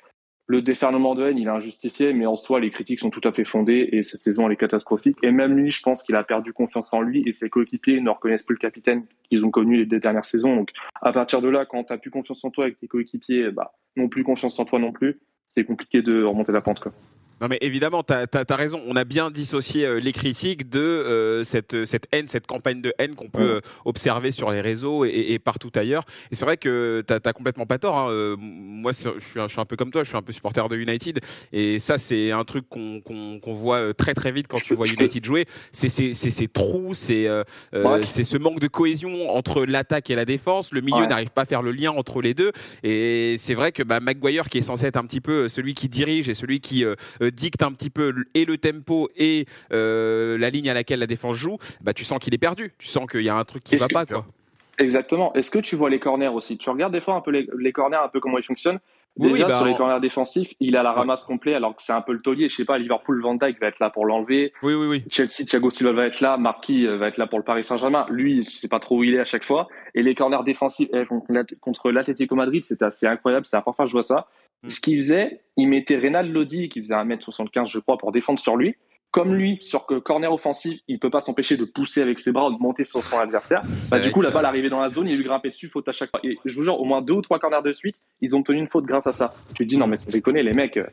le 0.48 0.62
déferlement 0.62 1.16
de 1.16 1.28
haine, 1.28 1.38
il 1.38 1.48
est 1.48 1.52
injustifié, 1.52 2.12
mais 2.12 2.26
en 2.26 2.36
soi, 2.36 2.60
les 2.60 2.72
critiques 2.72 3.00
sont 3.00 3.10
tout 3.10 3.22
à 3.24 3.32
fait 3.32 3.46
fondées 3.46 3.88
et 3.94 4.04
cette 4.04 4.22
saison, 4.22 4.48
elle 4.48 4.52
est 4.52 4.58
catastrophique. 4.58 5.18
Et 5.24 5.32
même 5.32 5.56
lui, 5.56 5.72
je 5.72 5.82
pense 5.82 6.04
qu'il 6.04 6.16
a 6.16 6.24
perdu 6.26 6.52
confiance 6.52 6.92
en 6.94 7.00
lui 7.00 7.24
et 7.26 7.32
ses 7.32 7.50
coéquipiers 7.50 8.02
ne 8.02 8.10
reconnaissent 8.10 8.44
plus 8.44 8.56
le 8.56 8.60
capitaine 8.60 9.06
qu'ils 9.30 9.46
ont 9.46 9.52
connu 9.52 9.78
les 9.78 10.00
dernières 10.00 10.26
saisons. 10.26 10.54
Donc, 10.56 10.72
à 11.02 11.14
partir 11.14 11.42
de 11.42 11.48
là, 11.48 11.66
quand 11.66 11.86
tu 11.86 11.94
n'as 11.94 12.00
plus 12.00 12.12
confiance 12.12 12.44
en 12.44 12.50
toi 12.50 12.66
avec 12.66 12.80
tes 12.80 12.88
coéquipiers, 12.88 13.50
bah, 13.52 13.72
non 13.96 14.10
plus 14.10 14.26
confiance 14.26 14.60
en 14.60 14.66
toi 14.66 14.80
non 14.80 14.92
plus, 14.92 15.22
c'est 15.56 15.64
compliqué 15.64 16.02
de 16.02 16.24
remonter 16.24 16.52
la 16.52 16.62
pente. 16.62 16.82
Non 17.42 17.48
mais 17.48 17.58
évidemment, 17.62 18.04
tu 18.04 18.14
as, 18.14 18.56
raison. 18.56 18.82
On 18.86 18.96
a 18.96 19.04
bien 19.04 19.32
dissocié 19.32 19.84
euh, 19.86 20.00
les 20.00 20.12
critiques 20.12 20.70
de 20.70 20.80
euh, 20.80 21.44
cette, 21.44 21.86
cette 21.86 22.06
haine, 22.12 22.28
cette 22.28 22.46
campagne 22.46 22.82
de 22.82 22.94
haine 23.00 23.16
qu'on 23.16 23.30
peut 23.30 23.56
euh, 23.56 23.62
observer 23.84 24.32
sur 24.32 24.52
les 24.52 24.62
réseaux 24.62 25.06
et, 25.06 25.40
partout 25.40 25.72
ailleurs. 25.74 26.04
Et 26.30 26.36
c'est 26.36 26.46
vrai 26.46 26.58
que 26.58 27.04
tu 27.08 27.12
n'as 27.12 27.34
complètement 27.34 27.66
pas 27.66 27.80
tort. 27.80 27.98
Hein. 27.98 28.36
moi, 28.38 28.92
je 28.92 28.98
suis, 28.98 29.10
je 29.18 29.48
suis, 29.48 29.60
un 29.60 29.66
peu 29.66 29.76
comme 29.76 29.90
toi, 29.90 30.04
je 30.04 30.10
suis 30.10 30.18
un 30.18 30.22
peu 30.22 30.32
supporter 30.32 30.70
de 30.70 30.76
United. 30.78 31.20
Et 31.52 31.80
ça, 31.80 31.98
c'est 31.98 32.30
un 32.32 32.44
truc 32.44 32.66
qu'on 32.70 33.42
voit 33.56 33.92
très 33.96 34.14
très 34.14 34.32
vite 34.32 34.48
quand 34.48 34.62
tu 34.62 34.76
vois 34.76 34.86
United 34.86 35.26
jouer. 35.26 35.46
C'est 35.72 35.90
ces 35.90 36.48
trous, 36.48 36.94
c'est 36.94 37.28
c'est 38.04 38.24
ce 38.24 38.38
manque 38.38 38.60
de 38.60 38.68
cohésion 38.68 39.32
entre 39.32 39.66
l'attaque 39.66 40.12
et 40.12 40.16
la 40.16 40.26
défense. 40.26 40.72
Le 40.72 40.82
milieu 40.82 41.08
n'arrive 41.08 41.32
pas 41.32 41.42
à 41.42 41.46
faire 41.46 41.64
le 41.64 41.72
lien 41.72 41.92
entre 41.92 42.22
les 42.22 42.36
deux. 42.36 42.52
Et 42.84 43.36
c'est 43.40 43.56
vrai 43.56 43.72
que 43.72 43.82
bah, 43.82 44.00
Maguire, 44.00 44.48
qui 44.48 44.60
est 44.60 44.62
censé 44.62 44.86
être 44.86 44.98
un 44.98 45.06
petit 45.06 45.22
peu 45.22 45.50
celui 45.50 45.74
qui 45.74 45.90
dirige 45.90 46.30
et 46.30 46.36
celui 46.36 46.60
qui 46.60 46.86
dicte 47.32 47.64
un 47.64 47.72
petit 47.72 47.90
peu 47.90 48.14
et 48.34 48.46
le 48.46 48.58
tempo 48.58 49.10
et 49.16 49.46
euh, 49.72 50.38
la 50.38 50.50
ligne 50.50 50.70
à 50.70 50.74
laquelle 50.74 51.00
la 51.00 51.08
défense 51.08 51.36
joue, 51.36 51.58
bah, 51.82 51.94
tu 51.94 52.04
sens 52.04 52.20
qu'il 52.20 52.34
est 52.34 52.40
perdu. 52.40 52.74
Tu 52.78 52.88
sens 52.88 53.06
qu'il 53.10 53.22
y 53.22 53.30
a 53.30 53.36
un 53.36 53.44
truc 53.44 53.64
qui 53.64 53.76
ne 53.76 53.80
va 53.80 53.88
pas. 53.88 54.06
Quoi. 54.06 54.26
Exactement. 54.80 55.34
Est-ce 55.34 55.52
que 55.52 55.60
tu 55.60 55.76
vois 55.76 55.90
les 55.90 56.00
corners 56.00 56.28
aussi? 56.28 56.58
Tu 56.58 56.70
regardes 56.70 56.94
des 56.94 57.02
fois 57.02 57.16
un 57.16 57.22
peu 57.22 57.32
les, 57.32 57.72
corners, 57.72 58.00
un 58.04 58.08
peu 58.08 58.20
comment 58.20 58.38
ils 58.38 58.44
fonctionnent 58.44 58.80
Déjà, 59.18 59.46
bah, 59.46 59.58
sur 59.58 59.66
les 59.66 59.76
corners 59.76 60.00
défensifs, 60.00 60.54
il 60.62 60.78
a 60.78 60.84
la 60.84 60.94
ramasse 60.94 61.26
complète 61.26 61.56
alors 61.56 61.76
que 61.76 61.82
c'est 61.82 61.92
un 61.92 62.02
peu 62.02 62.14
le 62.14 62.22
taulier. 62.22 62.48
Je 62.48 62.56
sais 62.56 62.66
pas, 62.66 62.78
Liverpool, 62.78 63.22
Van 63.22 63.36
Dijk 63.36 63.60
va 63.60 63.68
être 63.68 63.80
là 63.80 63.90
pour 63.90 64.06
l'enlever. 64.06 64.54
Oui, 64.64 64.74
oui, 64.74 64.88
oui. 64.88 65.04
Chelsea, 65.12 65.46
Thiago 65.46 65.70
Silva 65.70 65.92
va 65.92 66.06
être 66.06 66.22
là. 66.22 66.38
Marquis 66.38 66.88
euh, 66.88 66.96
va 66.96 67.10
être 67.10 67.18
là 67.18 67.28
pour 67.28 67.38
le 67.38 67.44
Paris 67.44 67.66
Saint-Germain. 67.66 68.06
Lui, 68.10 68.46
je 68.46 68.52
sais 68.52 68.70
pas 68.70 68.80
trop 68.80 69.00
où 69.00 69.04
il 69.04 69.14
est 69.14 69.20
à 69.20 69.26
chaque 69.26 69.44
fois. 69.44 69.68
Et 69.96 70.02
les 70.02 70.16
corners 70.16 70.44
défensifs 70.46 70.88
eh, 70.94 71.04
contre 71.60 71.92
l'Atlético 71.92 72.36
Madrid, 72.36 72.64
c'est 72.64 72.82
assez 72.82 73.06
incroyable. 73.06 73.46
C'est 73.46 73.58
la 73.58 73.62
première 73.62 73.76
fois 73.76 73.86
que 73.86 73.90
je 73.90 73.96
vois 73.96 74.04
ça. 74.04 74.28
Mm. 74.64 74.70
Ce 74.70 74.80
qu'il 74.80 75.00
faisait, 75.00 75.42
il 75.58 75.68
mettait 75.68 75.98
Reynald 75.98 76.32
Lodi, 76.32 76.70
qui 76.70 76.82
faisait 76.82 76.96
1m75, 76.96 77.68
je 77.68 77.80
crois, 77.80 77.98
pour 77.98 78.12
défendre 78.12 78.40
sur 78.40 78.58
lui. 78.58 78.76
Comme 79.12 79.36
lui, 79.36 79.60
sur 79.62 79.86
que 79.86 79.96
corner 80.00 80.32
offensif, 80.32 80.80
il 80.88 80.96
ne 80.96 81.00
peut 81.00 81.10
pas 81.10 81.20
s'empêcher 81.20 81.58
de 81.58 81.66
pousser 81.66 82.02
avec 82.02 82.18
ses 82.18 82.32
bras 82.32 82.48
ou 82.48 82.54
de 82.54 82.62
monter 82.62 82.86
sur 82.86 83.04
son 83.04 83.18
adversaire. 83.20 83.62
Bah, 83.90 84.00
du 84.00 84.10
coup, 84.10 84.22
la 84.22 84.30
balle 84.30 84.46
arrivait 84.46 84.70
dans 84.70 84.80
la 84.80 84.90
zone, 84.90 85.10
il 85.10 85.18
lui 85.18 85.26
grimpait 85.26 85.50
dessus, 85.50 85.68
faute 85.68 85.90
à 85.90 85.92
chaque 85.92 86.10
fois. 86.12 86.22
Et 86.24 86.38
je 86.46 86.56
vous 86.56 86.64
jure, 86.64 86.80
au 86.80 86.86
moins 86.86 87.02
deux 87.02 87.16
ou 87.16 87.22
trois 87.22 87.38
corners 87.38 87.62
de 87.62 87.74
suite, 87.74 87.98
ils 88.22 88.38
ont 88.38 88.44
tenu 88.44 88.60
une 88.60 88.70
faute 88.70 88.86
grâce 88.86 89.08
à 89.08 89.12
ça. 89.12 89.34
Tu 89.50 89.66
te 89.66 89.70
dis, 89.70 89.76
non, 89.76 89.86
mais 89.86 89.98
ça 89.98 90.10
déconne, 90.10 90.38
les 90.38 90.54
mecs, 90.54 90.78
euh, 90.78 90.88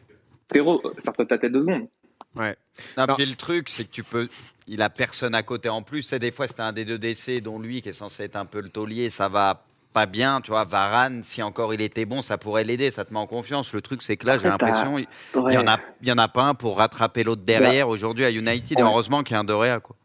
frérot, 0.51 0.83
faire 1.05 1.13
ta 1.13 1.39
tête 1.39 1.53
deux 1.53 1.61
secondes. 1.61 1.87
Ouais. 2.35 2.57
le 2.97 3.35
truc, 3.35 3.69
c'est 3.69 3.85
que 3.85 3.93
tu 3.93 4.03
peux. 4.03 4.29
Il 4.67 4.83
a 4.83 4.91
personne 4.91 5.35
à 5.35 5.45
côté 5.45 5.69
en 5.69 5.83
plus. 5.83 6.13
Et 6.13 6.19
des 6.19 6.31
fois, 6.31 6.49
c'était 6.49 6.63
un 6.63 6.73
des 6.73 6.85
deux 6.85 6.99
décès, 6.99 7.41
dont 7.41 7.61
lui, 7.61 7.83
qui 7.83 7.91
est 7.91 7.93
censé 7.93 8.25
être 8.25 8.37
un 8.37 8.47
peu 8.47 8.61
le 8.61 8.69
taulier, 8.69 9.11
ça 9.11 9.29
va 9.29 9.65
pas 9.93 10.07
bien, 10.07 10.41
tu 10.41 10.51
vois, 10.51 10.65
Varane, 10.65 11.23
si 11.23 11.43
encore 11.43 11.75
il 11.75 11.81
était 11.81 12.05
bon, 12.05 12.23
ça 12.23 12.39
pourrait 12.39 12.65
l'aider, 12.65 12.91
ça 12.91 13.05
te 13.05 13.13
met 13.13 13.19
en 13.19 13.27
confiance. 13.27 13.73
Le 13.73 13.81
truc, 13.81 14.03
c'est 14.03 14.17
que 14.17 14.27
là, 14.27 14.39
j'ai 14.39 14.49
l'impression, 14.49 14.99
il 14.99 15.07
n'y 15.35 15.57
en, 15.57 15.67
a, 15.67 15.79
y 16.03 16.13
en 16.13 16.19
a 16.19 16.29
pas 16.29 16.43
un 16.43 16.55
pour 16.55 16.79
rattraper 16.79 17.25
l'autre 17.25 17.43
derrière 17.43 17.87
bah, 17.87 17.93
aujourd'hui 17.93 18.25
à 18.25 18.31
United, 18.31 18.79
et 18.79 18.83
heureusement 18.83 19.23
qu'il 19.23 19.35
y 19.35 19.37
a 19.37 19.41
un 19.41 19.45
Dorea, 19.45 19.81
quoi. 19.81 19.97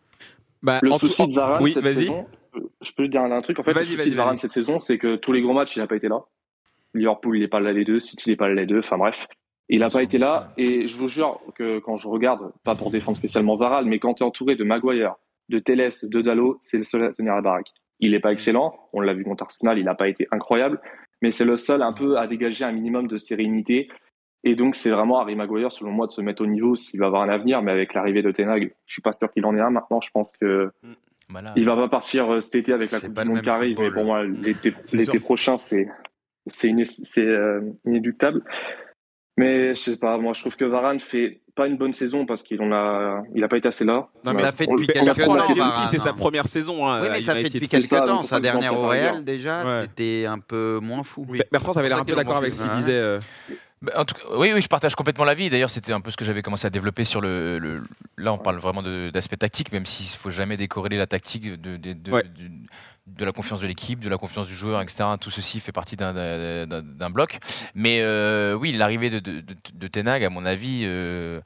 Bah, 0.62 0.80
le 0.82 0.92
souci 0.94 1.28
de 1.28 1.34
Varane 1.34 1.68
cette 1.68 1.84
saison, 1.84 2.26
je 2.82 2.92
peux 2.92 3.04
juste 3.04 3.12
dire 3.12 3.22
un 3.22 3.42
truc, 3.42 3.60
en 3.60 3.64
fait, 3.64 3.74
le 3.74 3.84
souci 3.84 4.12
de 4.12 4.16
Varane 4.16 4.38
cette 4.38 4.54
saison, 4.54 4.80
c'est 4.80 4.98
que 4.98 5.18
tous 5.18 5.32
les 5.32 5.42
gros 5.42 5.54
matchs, 5.54 5.76
il 5.76 5.80
n'a 5.80 5.88
pas 5.88 5.96
été 5.96 6.08
là. 6.08 6.22
Liverpool, 6.94 7.38
il 7.38 7.42
n'est 7.42 7.48
pas 7.48 7.60
là 7.60 7.74
les 7.74 7.86
deux, 7.86 8.00
City, 8.00 8.24
il 8.28 8.30
n'est 8.32 8.36
pas 8.38 8.48
là 8.48 8.56
les 8.56 8.66
deux, 8.66 8.80
enfin 8.80 8.98
bref. 8.98 9.28
Il 9.70 9.80
n'a 9.80 9.90
pas 9.90 10.04
été 10.04 10.18
là, 10.18 10.54
et 10.58 10.88
je 10.88 10.96
vous 10.98 11.10
jure 11.10 11.40
que 11.56 11.80
quand 11.80 11.98
je 11.98 12.08
regarde, 12.08 12.52
pas 12.64 12.76
pour 12.76 12.92
défendre 12.92 13.18
spécialement 13.18 13.56
Varane, 13.56 13.88
mais 13.88 14.00
quand 14.00 14.14
tu 14.16 14.24
es 14.24 14.26
entouré 14.26 14.56
de 14.56 14.64
Maguire, 14.64 15.16
de 15.50 15.60
Teles, 15.60 15.94
de 16.04 16.22
Dallo, 16.22 16.60
c'est 16.64 16.78
le 16.78 16.84
seul 16.84 17.04
à 17.04 17.12
tenir 17.14 17.36
la 17.36 17.42
baraque. 17.42 17.72
Il 18.04 18.12
n'est 18.12 18.20
pas 18.20 18.34
excellent. 18.34 18.76
On 18.92 19.00
l'a 19.00 19.14
vu 19.14 19.24
contre 19.24 19.44
Arsenal, 19.44 19.80
il 19.80 19.86
n'a 19.86 19.96
pas 19.96 20.10
été 20.10 20.28
incroyable. 20.32 20.82
Mais 21.22 21.32
c'est 21.32 21.46
le 21.46 21.56
seul 21.56 21.82
un 21.82 21.94
peu 21.94 22.18
à 22.18 22.28
dégager 22.28 22.66
un 22.66 22.74
minimum 22.74 23.08
de 23.08 23.16
sérénité. 23.16 23.88
Et 24.44 24.56
donc, 24.56 24.76
c'est 24.76 24.90
vraiment 24.90 25.22
Harry 25.22 25.38
Maguire, 25.38 25.72
selon 25.72 25.92
moi, 25.92 26.08
de 26.08 26.12
se 26.12 26.20
mettre 26.20 26.44
au 26.44 26.46
niveau 26.46 26.76
s'il 26.76 27.00
va 27.00 27.06
avoir 27.06 27.22
un 27.22 27.30
avenir. 27.30 27.62
Mais 27.62 27.72
avec 27.72 27.94
l'arrivée 27.94 28.22
de 28.22 28.30
Tenag, 28.30 28.74
je 28.88 28.94
suis 28.94 29.02
pas 29.02 29.14
sûr 29.14 29.32
qu'il 29.32 29.46
en 29.46 29.56
ait 29.56 29.62
un 29.62 29.70
maintenant. 29.70 30.02
Je 30.02 30.10
pense 30.14 30.30
que 30.42 30.70
mm. 30.84 31.54
il 31.56 31.64
va 31.64 31.78
pas 31.78 31.88
partir 31.88 32.30
euh, 32.30 32.42
cet 32.42 32.56
été 32.56 32.74
avec 32.74 32.92
la 32.92 33.00
Coupe 33.00 33.18
du 33.18 33.26
Monde 33.26 33.42
qui 33.42 33.50
arrive. 33.50 33.80
Mais 33.80 33.90
pour 33.90 34.04
moi, 34.04 34.26
l'été 34.26 34.74
prochain, 35.24 35.56
c'est 35.58 35.88
euh, 37.20 37.62
inéductable. 37.86 38.44
Mais 39.38 39.74
je 39.74 39.80
sais 39.80 39.98
pas, 39.98 40.18
moi 40.18 40.34
je 40.34 40.42
trouve 40.42 40.56
que 40.56 40.66
Varane 40.66 41.00
fait 41.00 41.40
pas 41.56 41.68
une 41.68 41.78
bonne 41.78 41.94
saison 41.94 42.26
parce 42.26 42.42
qu'il 42.44 42.62
a, 42.62 43.24
il 43.36 43.44
a 43.44 43.48
pas 43.48 43.58
été 43.58 43.68
assez 43.68 43.86
là. 43.86 44.08
Non, 44.26 44.34
mais 44.34 44.42
ça 44.42 44.52
fait 44.52 44.66
depuis 44.66 44.88
quelques 44.88 45.24
temps. 45.24 45.50
aussi, 45.50 45.88
c'est 45.88 46.00
sa 46.00 46.14
première 46.14 46.48
saison. 46.48 46.88
Hein. 46.88 47.02
Oui, 47.04 47.08
mais 47.12 47.22
ça 47.22 47.36
fait 47.36 47.44
depuis 47.44 47.68
quelques 47.68 47.90
temps. 47.90 48.24
Sa 48.24 48.40
dernière 48.40 48.78
au 48.78 48.88
Real, 48.88 49.24
déjà, 49.24 49.84
c'était 49.84 50.26
un 50.26 50.40
peu 50.40 50.80
moins 50.82 51.04
fou. 51.04 51.26
Oui. 51.30 51.42
Bertrand, 51.52 51.74
t'avais 51.74 51.90
l'air 51.90 52.00
un 52.00 52.06
peu 52.06 52.16
d'accord 52.16 52.38
avec 52.38 52.54
ce 52.54 52.62
qu'il 52.62 52.72
disait. 52.72 53.20
Bah, 53.84 53.92
en 53.98 54.06
tout 54.06 54.16
cas, 54.16 54.24
oui, 54.38 54.52
oui, 54.54 54.62
je 54.62 54.70
partage 54.70 54.96
complètement 54.96 55.26
l'avis. 55.26 55.50
D'ailleurs, 55.50 55.70
c'était 55.70 55.92
un 55.92 56.00
peu 56.00 56.10
ce 56.10 56.16
que 56.16 56.24
j'avais 56.24 56.42
commencé 56.42 56.66
à 56.66 56.70
développer 56.70 57.04
sur 57.04 57.20
le. 57.20 57.84
Là, 58.18 58.32
on 58.32 58.38
parle 58.38 58.58
vraiment 58.58 58.82
d'aspect 58.82 59.36
tactique, 59.36 59.74
même 59.74 59.86
s'il 59.86 60.06
ne 60.06 60.18
faut 60.18 60.30
jamais 60.30 60.56
décorréler 60.56 60.98
la 60.98 61.06
tactique 61.06 61.62
de, 61.62 61.76
de, 61.76 61.92
de, 61.92 62.12
de 63.08 63.26
la 63.26 63.34
confiance 63.34 63.60
de 63.60 63.68
l'équipe, 63.68 64.00
de 64.00 64.08
la 64.08 64.18
confiance 64.18 64.48
du 64.48 64.56
joueur, 64.56 64.82
etc. 64.82 65.04
Tout 65.20 65.32
ceci 65.32 65.60
fait 65.60 65.74
partie 65.74 65.98
d'un 65.98 67.10
bloc. 67.10 67.40
Mais 67.76 68.00
euh, 68.02 68.54
oui, 68.54 68.72
l'arrivée 68.72 69.10
de, 69.10 69.20
de, 69.20 69.88
Tenag, 69.88 70.24
à 70.24 70.30
mon 70.30 70.46
avis, 70.46 70.84
euh, 70.86 71.42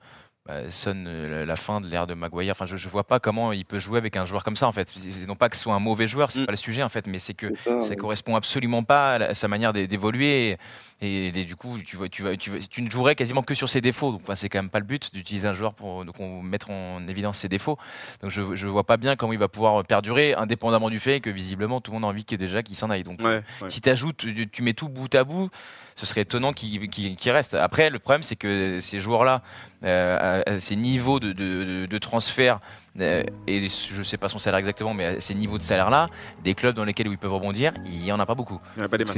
sonne 0.69 1.05
euh, 1.07 1.45
la 1.45 1.55
fin 1.55 1.81
de 1.81 1.87
l'ère 1.87 2.07
de 2.07 2.13
Maguire. 2.13 2.51
Enfin, 2.51 2.65
je, 2.65 2.75
ne 2.75 2.91
vois 2.91 3.03
pas 3.03 3.19
comment 3.19 3.51
il 3.51 3.65
peut 3.65 3.79
jouer 3.79 3.97
avec 3.97 4.15
un 4.15 4.25
joueur 4.25 4.43
comme 4.43 4.55
ça 4.55 4.67
en 4.67 4.71
fait. 4.71 4.93
Non 5.27 5.35
pas 5.35 5.49
que 5.49 5.57
ce 5.57 5.63
soit 5.63 5.73
un 5.73 5.79
mauvais 5.79 6.07
joueur, 6.07 6.31
c'est 6.31 6.41
mm. 6.41 6.45
pas 6.45 6.51
le 6.51 6.57
sujet 6.57 6.83
en 6.83 6.89
fait, 6.89 7.07
mais 7.07 7.19
c'est 7.19 7.33
que 7.33 7.53
ça, 7.65 7.89
ne 7.89 7.95
correspond 7.95 8.35
absolument 8.35 8.83
pas 8.83 9.15
à, 9.15 9.33
sa 9.33 9.47
manière 9.47 9.73
d'évoluer 9.73 10.57
et, 11.01 11.31
du 11.31 11.55
coup 11.55 11.77
tu 11.79 11.95
vois, 11.95 12.09
tu, 12.09 12.23
vas, 12.23 12.35
tu, 12.37 12.51
tu, 12.69 12.81
ne 12.81 12.89
jouerais 12.89 13.15
quasiment 13.15 13.43
que 13.43 13.55
sur 13.55 13.69
ses 13.69 13.81
défauts. 13.81 14.11
Donc, 14.13 14.21
c'est 14.35 14.49
quand 14.49 14.59
même 14.59 14.69
pas 14.69 14.79
le 14.79 14.85
but 14.85 15.13
d'utiliser 15.13 15.47
un 15.47 15.53
joueur 15.53 15.73
pour 15.73 16.05
donc, 16.05 16.15
mettre 16.43 16.71
en 16.71 17.05
évidence 17.07 17.39
ses 17.39 17.49
défauts. 17.49 17.77
Donc, 18.21 18.31
je, 18.31 18.41
ne 18.41 18.69
vois 18.69 18.83
pas 18.83 18.97
bien 18.97 19.15
comment 19.15 19.33
il 19.33 19.39
va 19.39 19.47
pouvoir 19.47 19.83
perdurer, 19.85 20.33
indépendamment 20.33 20.89
du 20.89 20.99
fait 20.99 21.19
que 21.19 21.29
visiblement 21.29 21.81
tout 21.81 21.91
le 21.91 21.95
monde 21.95 22.05
a 22.05 22.07
envie 22.07 22.25
qu'il 22.25 22.37
déjà 22.37 22.63
qu'il 22.63 22.75
s'en 22.75 22.89
aille. 22.89 23.03
Donc, 23.03 23.21
si 23.67 23.81
tu 23.81 23.89
ajoutes, 23.89 24.25
tu 24.51 24.61
mets 24.63 24.73
tout 24.73 24.89
bout 24.89 25.13
à 25.13 25.23
bout 25.23 25.49
ce 25.97 26.05
serait 26.05 26.21
étonnant 26.21 26.53
qu'il 26.53 27.31
reste. 27.31 27.55
Après, 27.55 27.89
le 27.89 27.97
problème, 27.97 28.21
c'est 28.21 28.35
que 28.35 28.79
ces 28.79 28.99
joueurs-là, 28.99 29.41
euh, 29.83 30.36
à, 30.45 30.59
ces 30.59 30.75
niveaux 30.75 31.19
de, 31.19 31.97
transfert, 31.97 32.59
euh, 32.99 33.23
et 33.47 33.69
je 33.69 33.97
ne 33.97 34.03
sais 34.03 34.17
pas 34.17 34.29
son 34.29 34.39
salaire 34.39 34.59
exactement, 34.59 34.93
mais 34.93 35.05
à 35.05 35.19
ces 35.19 35.33
niveaux 35.33 35.57
de 35.57 35.63
salaire-là, 35.63 36.09
des 36.43 36.53
clubs 36.53 36.75
dans 36.75 36.85
lesquels 36.85 37.07
ils 37.07 37.17
peuvent 37.17 37.33
rebondir, 37.33 37.73
il 37.85 38.01
n'y 38.01 38.11
en 38.11 38.19
a 38.19 38.25
pas 38.25 38.35
beaucoup. 38.35 38.59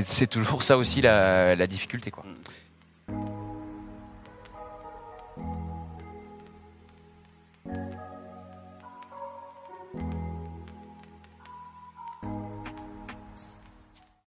C'est 0.08 0.28
toujours 0.28 0.64
ça 0.64 0.78
aussi 0.78 1.02
la, 1.02 1.56
la 1.56 1.68
difficulté. 1.68 2.12
Quoi. 2.12 2.24
Mm. 2.26 2.36